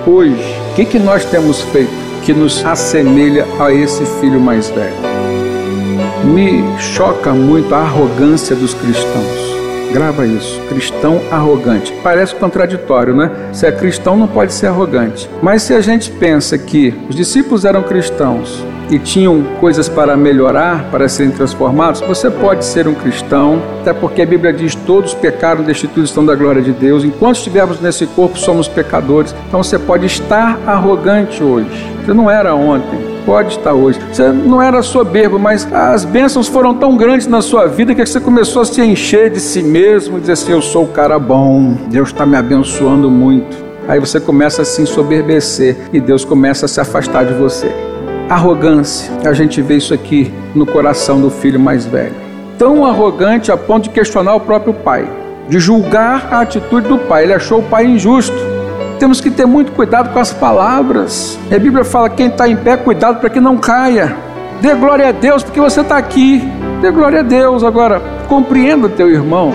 Hoje, 0.05 0.66
que, 0.77 0.85
que 0.85 0.99
nós 0.99 1.25
temos 1.25 1.59
feito 1.59 1.89
que 2.23 2.31
nos 2.31 2.63
assemelha 2.63 3.47
a 3.59 3.73
esse 3.73 4.05
filho 4.19 4.39
mais 4.39 4.69
velho? 4.69 4.93
Me 6.23 6.63
choca 6.79 7.31
muito 7.33 7.73
a 7.73 7.79
arrogância 7.79 8.55
dos 8.55 8.75
cristãos. 8.75 9.91
Grava 9.91 10.27
isso. 10.27 10.61
Cristão 10.69 11.19
arrogante. 11.31 11.91
Parece 12.03 12.35
contraditório, 12.35 13.15
né? 13.15 13.31
Se 13.53 13.65
é 13.65 13.71
cristão, 13.71 14.15
não 14.15 14.27
pode 14.27 14.53
ser 14.53 14.67
arrogante. 14.67 15.27
Mas 15.41 15.63
se 15.63 15.73
a 15.73 15.81
gente 15.81 16.11
pensa 16.11 16.59
que 16.59 16.93
os 17.09 17.15
discípulos 17.15 17.65
eram 17.65 17.81
cristãos 17.81 18.63
e 18.89 18.99
tinham 18.99 19.43
coisas 19.59 19.89
para 19.89 20.15
melhorar, 20.15 20.85
para 20.91 21.07
serem 21.09 21.31
transformados, 21.31 22.01
você 22.01 22.29
pode 22.29 22.65
ser 22.65 22.87
um 22.87 22.93
cristão, 22.93 23.61
até 23.81 23.93
porque 23.93 24.21
a 24.21 24.25
Bíblia 24.25 24.53
diz: 24.53 24.75
todos 24.75 25.13
pecaram, 25.13 25.63
destituídos 25.63 26.09
estão 26.09 26.25
da 26.25 26.35
glória 26.35 26.61
de 26.61 26.71
Deus. 26.71 27.03
Enquanto 27.03 27.37
estivermos 27.37 27.79
nesse 27.81 28.05
corpo, 28.07 28.37
somos 28.37 28.67
pecadores. 28.67 29.35
Então 29.47 29.61
você 29.61 29.77
pode 29.77 30.05
estar 30.05 30.59
arrogante 30.65 31.43
hoje. 31.43 31.85
Você 32.05 32.13
não 32.13 32.29
era 32.29 32.55
ontem 32.55 33.17
pode 33.27 33.57
estar 33.57 33.73
hoje. 33.73 33.99
Você 34.09 34.29
não 34.29 34.61
era 34.61 34.81
soberbo, 34.81 35.37
mas 35.37 35.67
as 35.73 36.05
bênçãos 36.05 36.47
foram 36.47 36.73
tão 36.73 36.95
grandes 36.95 37.27
na 37.27 37.41
sua 37.41 37.67
vida 37.67 37.93
que 37.93 38.05
você 38.05 38.21
começou 38.21 38.61
a 38.61 38.65
se 38.65 38.81
encher 38.81 39.29
de 39.29 39.41
si 39.41 39.61
mesmo, 39.61 40.17
dizer 40.17 40.31
assim: 40.31 40.53
Eu 40.53 40.61
sou 40.61 40.85
o 40.85 40.87
cara 40.87 41.19
bom, 41.19 41.75
Deus 41.89 42.07
está 42.07 42.25
me 42.25 42.37
abençoando 42.37 43.11
muito. 43.11 43.67
Aí 43.85 43.99
você 43.99 44.19
começa 44.19 44.61
a 44.61 44.65
se 44.65 44.81
ensoberbecer 44.81 45.75
e 45.91 45.99
Deus 45.99 46.23
começa 46.23 46.65
a 46.65 46.69
se 46.69 46.79
afastar 46.79 47.25
de 47.25 47.33
você. 47.33 47.86
Arrogância, 48.29 49.09
a 49.23 49.31
gente 49.31 49.61
vê 49.61 49.77
isso 49.77 49.93
aqui 49.93 50.33
no 50.53 50.65
coração 50.65 51.21
do 51.21 51.29
filho 51.29 51.57
mais 51.57 51.85
velho. 51.85 52.13
Tão 52.57 52.85
arrogante 52.85 53.53
a 53.53 53.55
ponto 53.55 53.83
de 53.83 53.89
questionar 53.91 54.35
o 54.35 54.39
próprio 54.41 54.73
pai, 54.73 55.09
de 55.47 55.57
julgar 55.59 56.27
a 56.29 56.41
atitude 56.41 56.89
do 56.89 56.97
pai. 56.97 57.23
Ele 57.23 57.33
achou 57.33 57.59
o 57.59 57.63
pai 57.63 57.85
injusto. 57.85 58.35
Temos 58.99 59.21
que 59.21 59.31
ter 59.31 59.45
muito 59.45 59.71
cuidado 59.71 60.11
com 60.11 60.19
as 60.19 60.33
palavras. 60.33 61.39
A 61.49 61.57
Bíblia 61.57 61.85
fala: 61.85 62.09
quem 62.09 62.27
está 62.27 62.49
em 62.49 62.57
pé, 62.57 62.75
cuidado 62.75 63.21
para 63.21 63.29
que 63.29 63.39
não 63.39 63.55
caia. 63.55 64.13
Dê 64.59 64.75
glória 64.75 65.07
a 65.07 65.11
Deus 65.13 65.41
porque 65.41 65.61
você 65.61 65.79
está 65.79 65.95
aqui. 65.95 66.43
Dê 66.81 66.91
glória 66.91 67.21
a 67.21 67.23
Deus. 67.23 67.63
Agora, 67.63 68.01
compreenda 68.27 68.89
teu 68.89 69.09
irmão. 69.09 69.53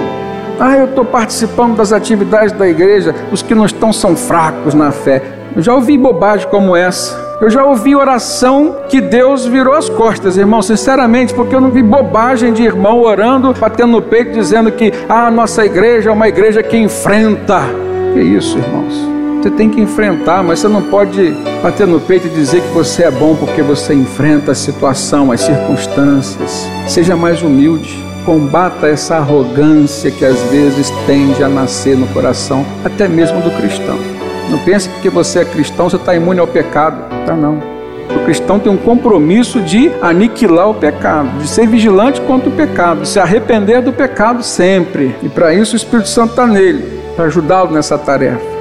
Ah, 0.58 0.78
eu 0.78 0.86
estou 0.86 1.04
participando 1.04 1.76
das 1.76 1.92
atividades 1.92 2.52
da 2.52 2.66
igreja. 2.66 3.14
Os 3.30 3.42
que 3.42 3.54
não 3.54 3.66
estão 3.66 3.92
são 3.92 4.16
fracos 4.16 4.72
na 4.72 4.90
fé. 4.90 5.22
Eu 5.54 5.60
já 5.60 5.74
ouvi 5.74 5.98
bobagem 5.98 6.48
como 6.48 6.74
essa. 6.74 7.21
Eu 7.42 7.50
já 7.50 7.64
ouvi 7.64 7.92
oração 7.96 8.76
que 8.88 9.00
Deus 9.00 9.44
virou 9.44 9.74
as 9.74 9.88
costas, 9.88 10.36
irmão, 10.36 10.62
sinceramente, 10.62 11.34
porque 11.34 11.52
eu 11.52 11.60
não 11.60 11.72
vi 11.72 11.82
bobagem 11.82 12.52
de 12.52 12.62
irmão 12.62 13.00
orando, 13.00 13.52
batendo 13.52 13.90
no 13.90 14.00
peito, 14.00 14.30
dizendo 14.30 14.70
que 14.70 14.92
ah, 15.08 15.26
a 15.26 15.30
nossa 15.30 15.66
igreja 15.66 16.10
é 16.10 16.12
uma 16.12 16.28
igreja 16.28 16.62
que 16.62 16.76
enfrenta. 16.76 17.62
Que 18.14 18.20
isso, 18.20 18.56
irmãos? 18.58 18.94
Você 19.42 19.50
tem 19.50 19.68
que 19.68 19.80
enfrentar, 19.80 20.44
mas 20.44 20.60
você 20.60 20.68
não 20.68 20.82
pode 20.82 21.32
bater 21.60 21.84
no 21.84 21.98
peito 21.98 22.28
e 22.28 22.30
dizer 22.30 22.62
que 22.62 22.68
você 22.68 23.02
é 23.02 23.10
bom 23.10 23.34
porque 23.34 23.60
você 23.60 23.92
enfrenta 23.92 24.52
a 24.52 24.54
situação, 24.54 25.32
as 25.32 25.40
circunstâncias. 25.40 26.70
Seja 26.86 27.16
mais 27.16 27.42
humilde. 27.42 28.06
Combata 28.24 28.86
essa 28.86 29.16
arrogância 29.16 30.12
que 30.12 30.24
às 30.24 30.40
vezes 30.42 30.92
tende 31.08 31.42
a 31.42 31.48
nascer 31.48 31.96
no 31.96 32.06
coração, 32.06 32.64
até 32.84 33.08
mesmo 33.08 33.40
do 33.40 33.50
cristão. 33.50 34.11
Não 34.50 34.58
pense 34.58 34.88
que 34.88 34.94
porque 34.94 35.10
você 35.10 35.40
é 35.40 35.44
cristão 35.44 35.88
você 35.88 35.96
está 35.96 36.14
imune 36.14 36.40
ao 36.40 36.46
pecado. 36.46 37.04
Tá 37.26 37.34
não. 37.34 37.72
O 38.14 38.24
cristão 38.24 38.58
tem 38.58 38.70
um 38.70 38.76
compromisso 38.76 39.60
de 39.60 39.90
aniquilar 40.00 40.68
o 40.68 40.74
pecado, 40.74 41.28
de 41.38 41.48
ser 41.48 41.66
vigilante 41.66 42.20
contra 42.20 42.48
o 42.48 42.52
pecado, 42.52 43.02
de 43.02 43.08
se 43.08 43.18
arrepender 43.18 43.80
do 43.80 43.92
pecado 43.92 44.42
sempre. 44.42 45.14
E 45.22 45.28
para 45.28 45.54
isso 45.54 45.72
o 45.72 45.76
Espírito 45.76 46.08
Santo 46.08 46.30
está 46.30 46.46
nele, 46.46 47.00
para 47.16 47.24
ajudá-lo 47.26 47.72
nessa 47.72 47.96
tarefa. 47.96 48.52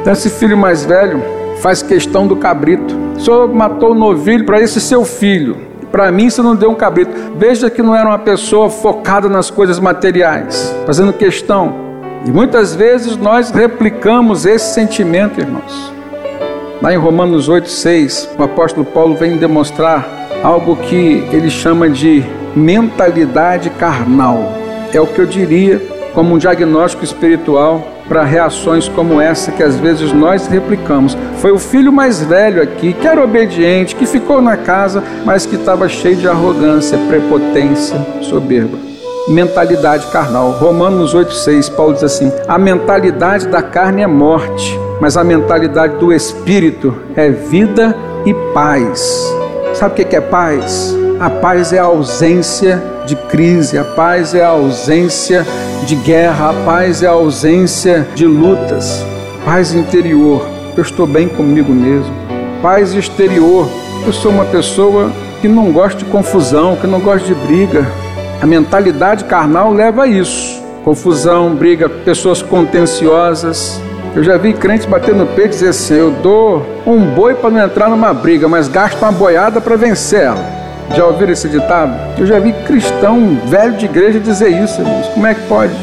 Então, 0.00 0.12
esse 0.12 0.30
filho 0.30 0.56
mais 0.56 0.84
velho 0.84 1.22
faz 1.58 1.82
questão 1.82 2.26
do 2.26 2.36
cabrito. 2.36 2.96
O 3.16 3.20
senhor 3.20 3.52
matou 3.52 3.92
o 3.92 3.94
novilho 3.94 4.44
para 4.44 4.60
esse 4.60 4.80
seu 4.80 5.04
filho. 5.04 5.56
Para 5.90 6.12
mim, 6.12 6.28
você 6.28 6.42
não 6.42 6.54
deu 6.54 6.70
um 6.70 6.74
cabrito. 6.74 7.12
Veja 7.36 7.70
que 7.70 7.82
não 7.82 7.94
era 7.94 8.08
uma 8.08 8.18
pessoa 8.18 8.68
focada 8.68 9.28
nas 9.28 9.50
coisas 9.50 9.78
materiais, 9.78 10.74
fazendo 10.84 11.12
questão. 11.12 11.85
E 12.26 12.30
muitas 12.32 12.74
vezes 12.74 13.16
nós 13.16 13.52
replicamos 13.52 14.44
esse 14.44 14.74
sentimento, 14.74 15.38
irmãos. 15.40 15.92
Lá 16.82 16.92
em 16.92 16.96
Romanos 16.96 17.48
8,6, 17.48 18.30
o 18.36 18.42
apóstolo 18.42 18.84
Paulo 18.84 19.14
vem 19.14 19.36
demonstrar 19.36 20.04
algo 20.42 20.74
que 20.74 21.24
ele 21.30 21.48
chama 21.48 21.88
de 21.88 22.24
mentalidade 22.54 23.70
carnal. 23.70 24.52
É 24.92 25.00
o 25.00 25.06
que 25.06 25.20
eu 25.20 25.26
diria 25.26 25.80
como 26.12 26.34
um 26.34 26.38
diagnóstico 26.38 27.04
espiritual 27.04 27.92
para 28.08 28.24
reações 28.24 28.88
como 28.88 29.20
essa 29.20 29.52
que 29.52 29.62
às 29.62 29.76
vezes 29.76 30.12
nós 30.12 30.48
replicamos. 30.48 31.16
Foi 31.38 31.52
o 31.52 31.58
filho 31.60 31.92
mais 31.92 32.20
velho 32.20 32.60
aqui, 32.60 32.92
que 32.92 33.06
era 33.06 33.22
obediente, 33.22 33.94
que 33.94 34.04
ficou 34.04 34.42
na 34.42 34.56
casa, 34.56 35.00
mas 35.24 35.46
que 35.46 35.54
estava 35.54 35.88
cheio 35.88 36.16
de 36.16 36.26
arrogância, 36.26 36.98
prepotência, 37.08 38.04
soberba. 38.20 38.85
Mentalidade 39.28 40.06
carnal. 40.12 40.52
Romanos 40.52 41.12
8,6, 41.12 41.74
Paulo 41.74 41.94
diz 41.94 42.04
assim: 42.04 42.30
a 42.46 42.56
mentalidade 42.56 43.48
da 43.48 43.60
carne 43.60 44.02
é 44.02 44.06
morte, 44.06 44.78
mas 45.00 45.16
a 45.16 45.24
mentalidade 45.24 45.96
do 45.96 46.12
espírito 46.12 46.94
é 47.16 47.28
vida 47.28 47.96
e 48.24 48.32
paz. 48.54 49.28
Sabe 49.74 50.00
o 50.00 50.06
que 50.06 50.14
é 50.14 50.20
paz? 50.20 50.94
A 51.18 51.28
paz 51.28 51.72
é 51.72 51.78
a 51.78 51.84
ausência 51.84 52.80
de 53.04 53.16
crise, 53.16 53.76
a 53.76 53.84
paz 53.84 54.32
é 54.32 54.44
a 54.44 54.48
ausência 54.48 55.44
de 55.86 55.96
guerra, 55.96 56.50
a 56.50 56.64
paz 56.64 57.02
é 57.02 57.08
a 57.08 57.12
ausência 57.12 58.06
de 58.14 58.26
lutas. 58.26 59.04
Paz 59.44 59.74
interior, 59.74 60.46
eu 60.76 60.82
estou 60.82 61.06
bem 61.06 61.28
comigo 61.28 61.72
mesmo. 61.72 62.14
Paz 62.62 62.94
exterior, 62.94 63.68
eu 64.06 64.12
sou 64.12 64.30
uma 64.30 64.44
pessoa 64.44 65.10
que 65.40 65.48
não 65.48 65.72
gosta 65.72 65.98
de 65.98 66.04
confusão, 66.04 66.76
que 66.76 66.86
não 66.86 67.00
gosta 67.00 67.26
de 67.26 67.34
briga. 67.34 68.05
A 68.40 68.46
mentalidade 68.46 69.24
carnal 69.24 69.72
leva 69.72 70.02
a 70.02 70.06
isso. 70.06 70.62
Confusão, 70.84 71.54
briga, 71.54 71.88
pessoas 71.88 72.42
contenciosas. 72.42 73.80
Eu 74.14 74.22
já 74.22 74.36
vi 74.36 74.52
crentes 74.52 74.86
bater 74.86 75.14
no 75.14 75.26
peito 75.26 75.48
e 75.48 75.50
dizer 75.50 75.68
assim: 75.68 75.94
eu 75.94 76.10
dou 76.22 76.64
um 76.86 77.06
boi 77.06 77.34
para 77.34 77.50
não 77.50 77.64
entrar 77.64 77.88
numa 77.88 78.12
briga, 78.12 78.46
mas 78.46 78.68
gasto 78.68 79.00
uma 79.02 79.12
boiada 79.12 79.60
para 79.60 79.76
vencer 79.76 80.22
ela. 80.22 80.44
Já 80.94 81.04
ouviram 81.04 81.32
esse 81.32 81.48
ditado? 81.48 81.92
Eu 82.18 82.26
já 82.26 82.38
vi 82.38 82.52
cristão 82.66 83.38
velho 83.46 83.72
de 83.72 83.86
igreja 83.86 84.20
dizer 84.20 84.50
isso, 84.50 84.80
irmãos. 84.80 85.08
Como 85.08 85.26
é 85.26 85.34
que 85.34 85.42
pode? 85.48 85.74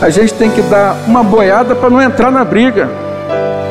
A 0.00 0.10
gente 0.10 0.34
tem 0.34 0.50
que 0.50 0.62
dar 0.62 0.96
uma 1.06 1.22
boiada 1.22 1.74
para 1.74 1.88
não 1.88 2.02
entrar 2.02 2.30
na 2.30 2.44
briga. 2.44 2.88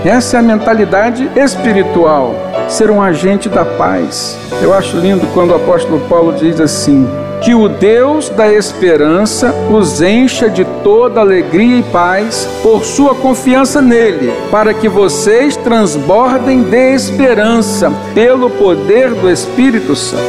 Essa 0.03 0.37
é 0.37 0.39
a 0.39 0.43
mentalidade 0.43 1.29
espiritual, 1.35 2.33
ser 2.67 2.89
um 2.89 3.01
agente 3.01 3.47
da 3.47 3.63
paz. 3.63 4.35
Eu 4.61 4.73
acho 4.73 4.97
lindo 4.97 5.27
quando 5.33 5.51
o 5.51 5.55
apóstolo 5.55 5.99
Paulo 6.09 6.33
diz 6.33 6.59
assim: 6.59 7.07
que 7.41 7.55
o 7.55 7.67
Deus 7.67 8.29
da 8.29 8.51
esperança 8.53 9.53
os 9.71 10.01
encha 10.01 10.47
de 10.47 10.63
toda 10.83 11.19
alegria 11.19 11.79
e 11.79 11.83
paz 11.83 12.47
por 12.61 12.85
sua 12.85 13.15
confiança 13.15 13.81
nele, 13.81 14.31
para 14.51 14.73
que 14.73 14.87
vocês 14.87 15.57
transbordem 15.57 16.61
de 16.61 16.93
esperança 16.93 17.91
pelo 18.13 18.49
poder 18.49 19.09
do 19.15 19.29
Espírito 19.29 19.95
Santo. 19.95 20.23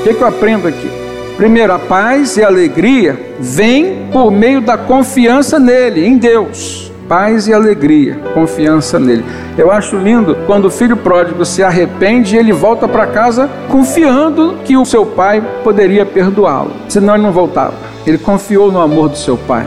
O 0.00 0.02
que, 0.02 0.14
que 0.14 0.22
eu 0.22 0.28
aprendo 0.28 0.68
aqui? 0.68 0.90
Primeiro, 1.36 1.72
a 1.72 1.78
paz 1.78 2.36
e 2.36 2.42
a 2.42 2.48
alegria 2.48 3.18
vêm 3.40 4.08
por 4.12 4.30
meio 4.30 4.60
da 4.60 4.76
confiança 4.76 5.58
nele, 5.58 6.06
em 6.06 6.18
Deus 6.18 6.87
paz 7.08 7.48
e 7.48 7.54
alegria, 7.54 8.20
confiança 8.34 8.98
nele. 9.00 9.24
Eu 9.56 9.72
acho 9.72 9.96
lindo 9.96 10.36
quando 10.46 10.66
o 10.66 10.70
filho 10.70 10.96
pródigo 10.96 11.44
se 11.44 11.62
arrepende 11.62 12.36
e 12.36 12.38
ele 12.38 12.52
volta 12.52 12.86
para 12.86 13.06
casa 13.06 13.48
confiando 13.68 14.58
que 14.64 14.76
o 14.76 14.84
seu 14.84 15.06
pai 15.06 15.42
poderia 15.64 16.04
perdoá-lo, 16.04 16.70
senão 16.88 17.14
ele 17.14 17.22
não 17.22 17.32
voltava. 17.32 17.74
Ele 18.06 18.18
confiou 18.18 18.70
no 18.70 18.80
amor 18.80 19.08
do 19.08 19.16
seu 19.16 19.36
pai. 19.36 19.66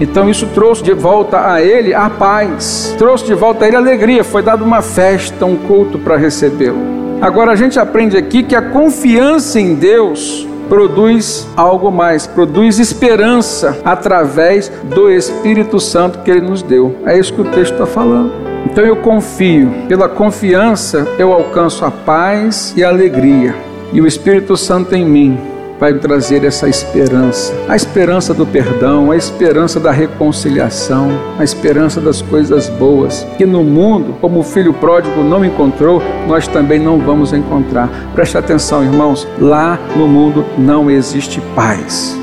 Então 0.00 0.28
isso 0.28 0.48
trouxe 0.48 0.82
de 0.82 0.92
volta 0.92 1.52
a 1.52 1.62
ele 1.62 1.94
a 1.94 2.10
paz, 2.10 2.94
trouxe 2.98 3.24
de 3.24 3.34
volta 3.34 3.64
a 3.64 3.68
ele 3.68 3.76
a 3.76 3.78
alegria. 3.78 4.24
Foi 4.24 4.42
dado 4.42 4.64
uma 4.64 4.82
festa, 4.82 5.46
um 5.46 5.56
culto 5.56 5.98
para 5.98 6.16
recebê-lo. 6.16 6.78
Agora 7.20 7.52
a 7.52 7.56
gente 7.56 7.78
aprende 7.78 8.16
aqui 8.16 8.42
que 8.42 8.56
a 8.56 8.62
confiança 8.62 9.60
em 9.60 9.76
Deus 9.76 10.48
produz 10.72 11.46
algo 11.54 11.92
mais, 11.92 12.26
produz 12.26 12.78
esperança 12.78 13.78
através 13.84 14.72
do 14.84 15.10
Espírito 15.10 15.78
Santo 15.78 16.20
que 16.20 16.30
Ele 16.30 16.40
nos 16.40 16.62
deu. 16.62 16.96
É 17.04 17.18
isso 17.18 17.34
que 17.34 17.42
o 17.42 17.44
texto 17.44 17.74
está 17.74 17.84
falando. 17.84 18.32
Então 18.64 18.82
eu 18.82 18.96
confio, 18.96 19.70
pela 19.86 20.08
confiança 20.08 21.06
eu 21.18 21.30
alcanço 21.30 21.84
a 21.84 21.90
paz 21.90 22.72
e 22.74 22.82
a 22.82 22.88
alegria, 22.88 23.54
e 23.92 24.00
o 24.00 24.06
Espírito 24.06 24.56
Santo 24.56 24.94
em 24.94 25.04
mim 25.04 25.51
vai 25.82 25.94
trazer 25.94 26.44
essa 26.44 26.68
esperança, 26.68 27.52
a 27.68 27.74
esperança 27.74 28.32
do 28.32 28.46
perdão, 28.46 29.10
a 29.10 29.16
esperança 29.16 29.80
da 29.80 29.90
reconciliação, 29.90 31.08
a 31.36 31.42
esperança 31.42 32.00
das 32.00 32.22
coisas 32.22 32.68
boas, 32.68 33.26
que 33.36 33.44
no 33.44 33.64
mundo, 33.64 34.14
como 34.20 34.38
o 34.38 34.44
filho 34.44 34.72
pródigo 34.72 35.24
não 35.24 35.44
encontrou, 35.44 36.00
nós 36.28 36.46
também 36.46 36.78
não 36.78 37.00
vamos 37.00 37.32
encontrar. 37.32 37.90
Preste 38.14 38.38
atenção, 38.38 38.84
irmãos, 38.84 39.26
lá 39.40 39.76
no 39.96 40.06
mundo 40.06 40.44
não 40.56 40.88
existe 40.88 41.40
paz. 41.52 42.16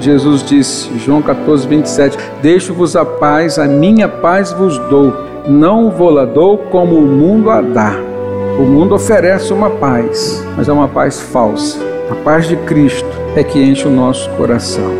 Jesus 0.00 0.42
disse, 0.42 0.88
João 0.96 1.20
14, 1.20 1.68
27, 1.68 2.16
Deixo-vos 2.40 2.96
a 2.96 3.04
paz, 3.04 3.58
a 3.58 3.66
minha 3.66 4.08
paz 4.08 4.50
vos 4.50 4.78
dou, 4.88 5.14
não 5.46 5.90
vou-la 5.90 6.24
dou 6.24 6.56
como 6.56 6.96
o 6.96 7.02
mundo 7.02 7.50
a 7.50 7.60
dá. 7.60 7.92
O 8.58 8.62
mundo 8.62 8.94
oferece 8.94 9.52
uma 9.52 9.68
paz, 9.68 10.42
mas 10.56 10.70
é 10.70 10.72
uma 10.72 10.88
paz 10.88 11.20
falsa. 11.20 11.93
A 12.10 12.14
paz 12.16 12.46
de 12.46 12.56
Cristo 12.56 13.08
é 13.34 13.42
que 13.42 13.58
enche 13.58 13.88
o 13.88 13.90
nosso 13.90 14.28
coração. 14.30 14.92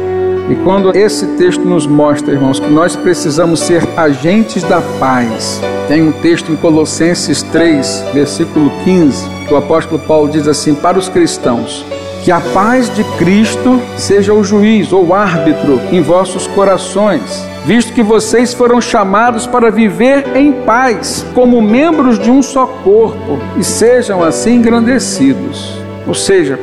E 0.48 0.54
quando 0.64 0.96
esse 0.96 1.26
texto 1.36 1.60
nos 1.60 1.86
mostra, 1.86 2.32
irmãos, 2.32 2.58
que 2.58 2.70
nós 2.70 2.96
precisamos 2.96 3.60
ser 3.60 3.82
agentes 3.94 4.62
da 4.62 4.80
paz, 4.98 5.60
tem 5.86 6.02
um 6.02 6.12
texto 6.12 6.50
em 6.50 6.56
Colossenses 6.56 7.42
3, 7.42 8.06
versículo 8.14 8.70
15, 8.84 9.28
que 9.46 9.52
o 9.52 9.56
apóstolo 9.58 9.98
Paulo 9.98 10.30
diz 10.30 10.48
assim: 10.48 10.74
para 10.74 10.98
os 10.98 11.10
cristãos, 11.10 11.84
que 12.24 12.32
a 12.32 12.40
paz 12.40 12.94
de 12.94 13.04
Cristo 13.18 13.78
seja 13.98 14.32
o 14.32 14.42
juiz 14.42 14.90
ou 14.90 15.14
árbitro 15.14 15.78
em 15.92 16.00
vossos 16.00 16.46
corações, 16.46 17.46
visto 17.66 17.92
que 17.92 18.02
vocês 18.02 18.54
foram 18.54 18.80
chamados 18.80 19.46
para 19.46 19.70
viver 19.70 20.34
em 20.34 20.52
paz, 20.52 21.24
como 21.34 21.60
membros 21.60 22.18
de 22.18 22.30
um 22.30 22.42
só 22.42 22.66
corpo, 22.66 23.38
e 23.58 23.62
sejam 23.62 24.22
assim 24.22 24.54
engrandecidos. 24.54 25.74
Ou 26.06 26.14
seja, 26.14 26.58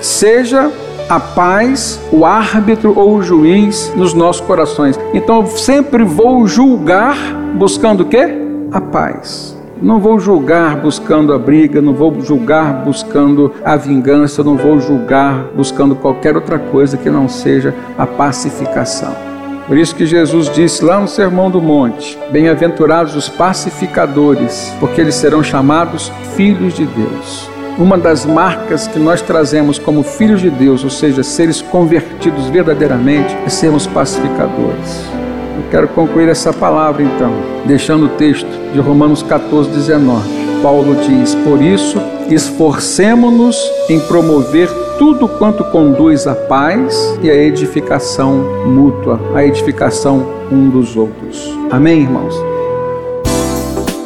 seja 0.00 0.70
a 1.08 1.18
paz, 1.18 2.00
o 2.12 2.24
árbitro 2.24 2.92
ou 2.96 3.16
o 3.16 3.22
juiz 3.22 3.92
nos 3.96 4.12
nossos 4.12 4.42
corações. 4.42 4.98
Então 5.14 5.40
eu 5.40 5.46
sempre 5.46 6.04
vou 6.04 6.46
julgar 6.46 7.16
buscando 7.54 8.02
o 8.02 8.06
quê? 8.06 8.28
A 8.70 8.80
paz. 8.80 9.56
Não 9.80 10.00
vou 10.00 10.18
julgar 10.18 10.76
buscando 10.76 11.32
a 11.32 11.38
briga, 11.38 11.80
não 11.80 11.94
vou 11.94 12.20
julgar 12.20 12.84
buscando 12.84 13.52
a 13.64 13.76
vingança, 13.76 14.42
não 14.42 14.56
vou 14.56 14.80
julgar 14.80 15.50
buscando 15.54 15.94
qualquer 15.94 16.34
outra 16.34 16.58
coisa 16.58 16.96
que 16.96 17.08
não 17.08 17.28
seja 17.28 17.72
a 17.96 18.04
pacificação. 18.04 19.14
Por 19.68 19.76
isso 19.76 19.94
que 19.94 20.04
Jesus 20.04 20.50
disse 20.50 20.84
lá 20.84 20.98
no 20.98 21.06
Sermão 21.06 21.50
do 21.50 21.60
Monte: 21.60 22.18
Bem-aventurados 22.32 23.14
os 23.14 23.28
pacificadores, 23.28 24.74
porque 24.80 25.00
eles 25.00 25.14
serão 25.14 25.42
chamados 25.42 26.10
filhos 26.34 26.74
de 26.74 26.84
Deus. 26.86 27.57
Uma 27.78 27.96
das 27.96 28.26
marcas 28.26 28.88
que 28.88 28.98
nós 28.98 29.22
trazemos 29.22 29.78
como 29.78 30.02
filhos 30.02 30.40
de 30.40 30.50
Deus, 30.50 30.82
ou 30.82 30.90
seja, 30.90 31.22
seres 31.22 31.62
convertidos 31.62 32.48
verdadeiramente, 32.48 33.36
é 33.46 33.48
sermos 33.48 33.86
pacificadores. 33.86 35.04
Eu 35.56 35.62
quero 35.70 35.86
concluir 35.86 36.28
essa 36.28 36.52
palavra 36.52 37.04
então, 37.04 37.32
deixando 37.66 38.06
o 38.06 38.08
texto 38.08 38.48
de 38.72 38.80
Romanos 38.80 39.22
14, 39.22 39.70
19. 39.70 40.28
Paulo 40.60 40.96
diz: 41.06 41.36
Por 41.36 41.62
isso, 41.62 42.02
esforcemos-nos 42.28 43.56
em 43.88 44.00
promover 44.00 44.68
tudo 44.98 45.28
quanto 45.28 45.62
conduz 45.70 46.26
à 46.26 46.34
paz 46.34 47.16
e 47.22 47.30
à 47.30 47.34
edificação 47.34 48.66
mútua, 48.66 49.20
à 49.36 49.44
edificação 49.44 50.26
um 50.50 50.68
dos 50.68 50.96
outros. 50.96 51.56
Amém, 51.70 52.02
irmãos? 52.02 52.57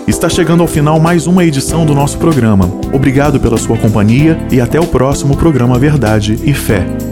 Está 0.07 0.29
chegando 0.29 0.63
ao 0.63 0.67
final 0.67 0.99
mais 0.99 1.29
uma 1.29 1.45
edição 1.45 1.87
do 1.87 1.95
nosso 1.95 2.19
programa. 2.19 2.69
Obrigado 2.93 3.39
pela 3.39 3.57
sua 3.57 3.79
companhia 3.79 4.37
e 4.51 4.61
até 4.61 4.81
o 4.81 4.87
próximo 4.87 5.37
programa 5.37 5.79
Verdade 5.79 6.39
e 6.43 6.53
Fé. 6.53 7.12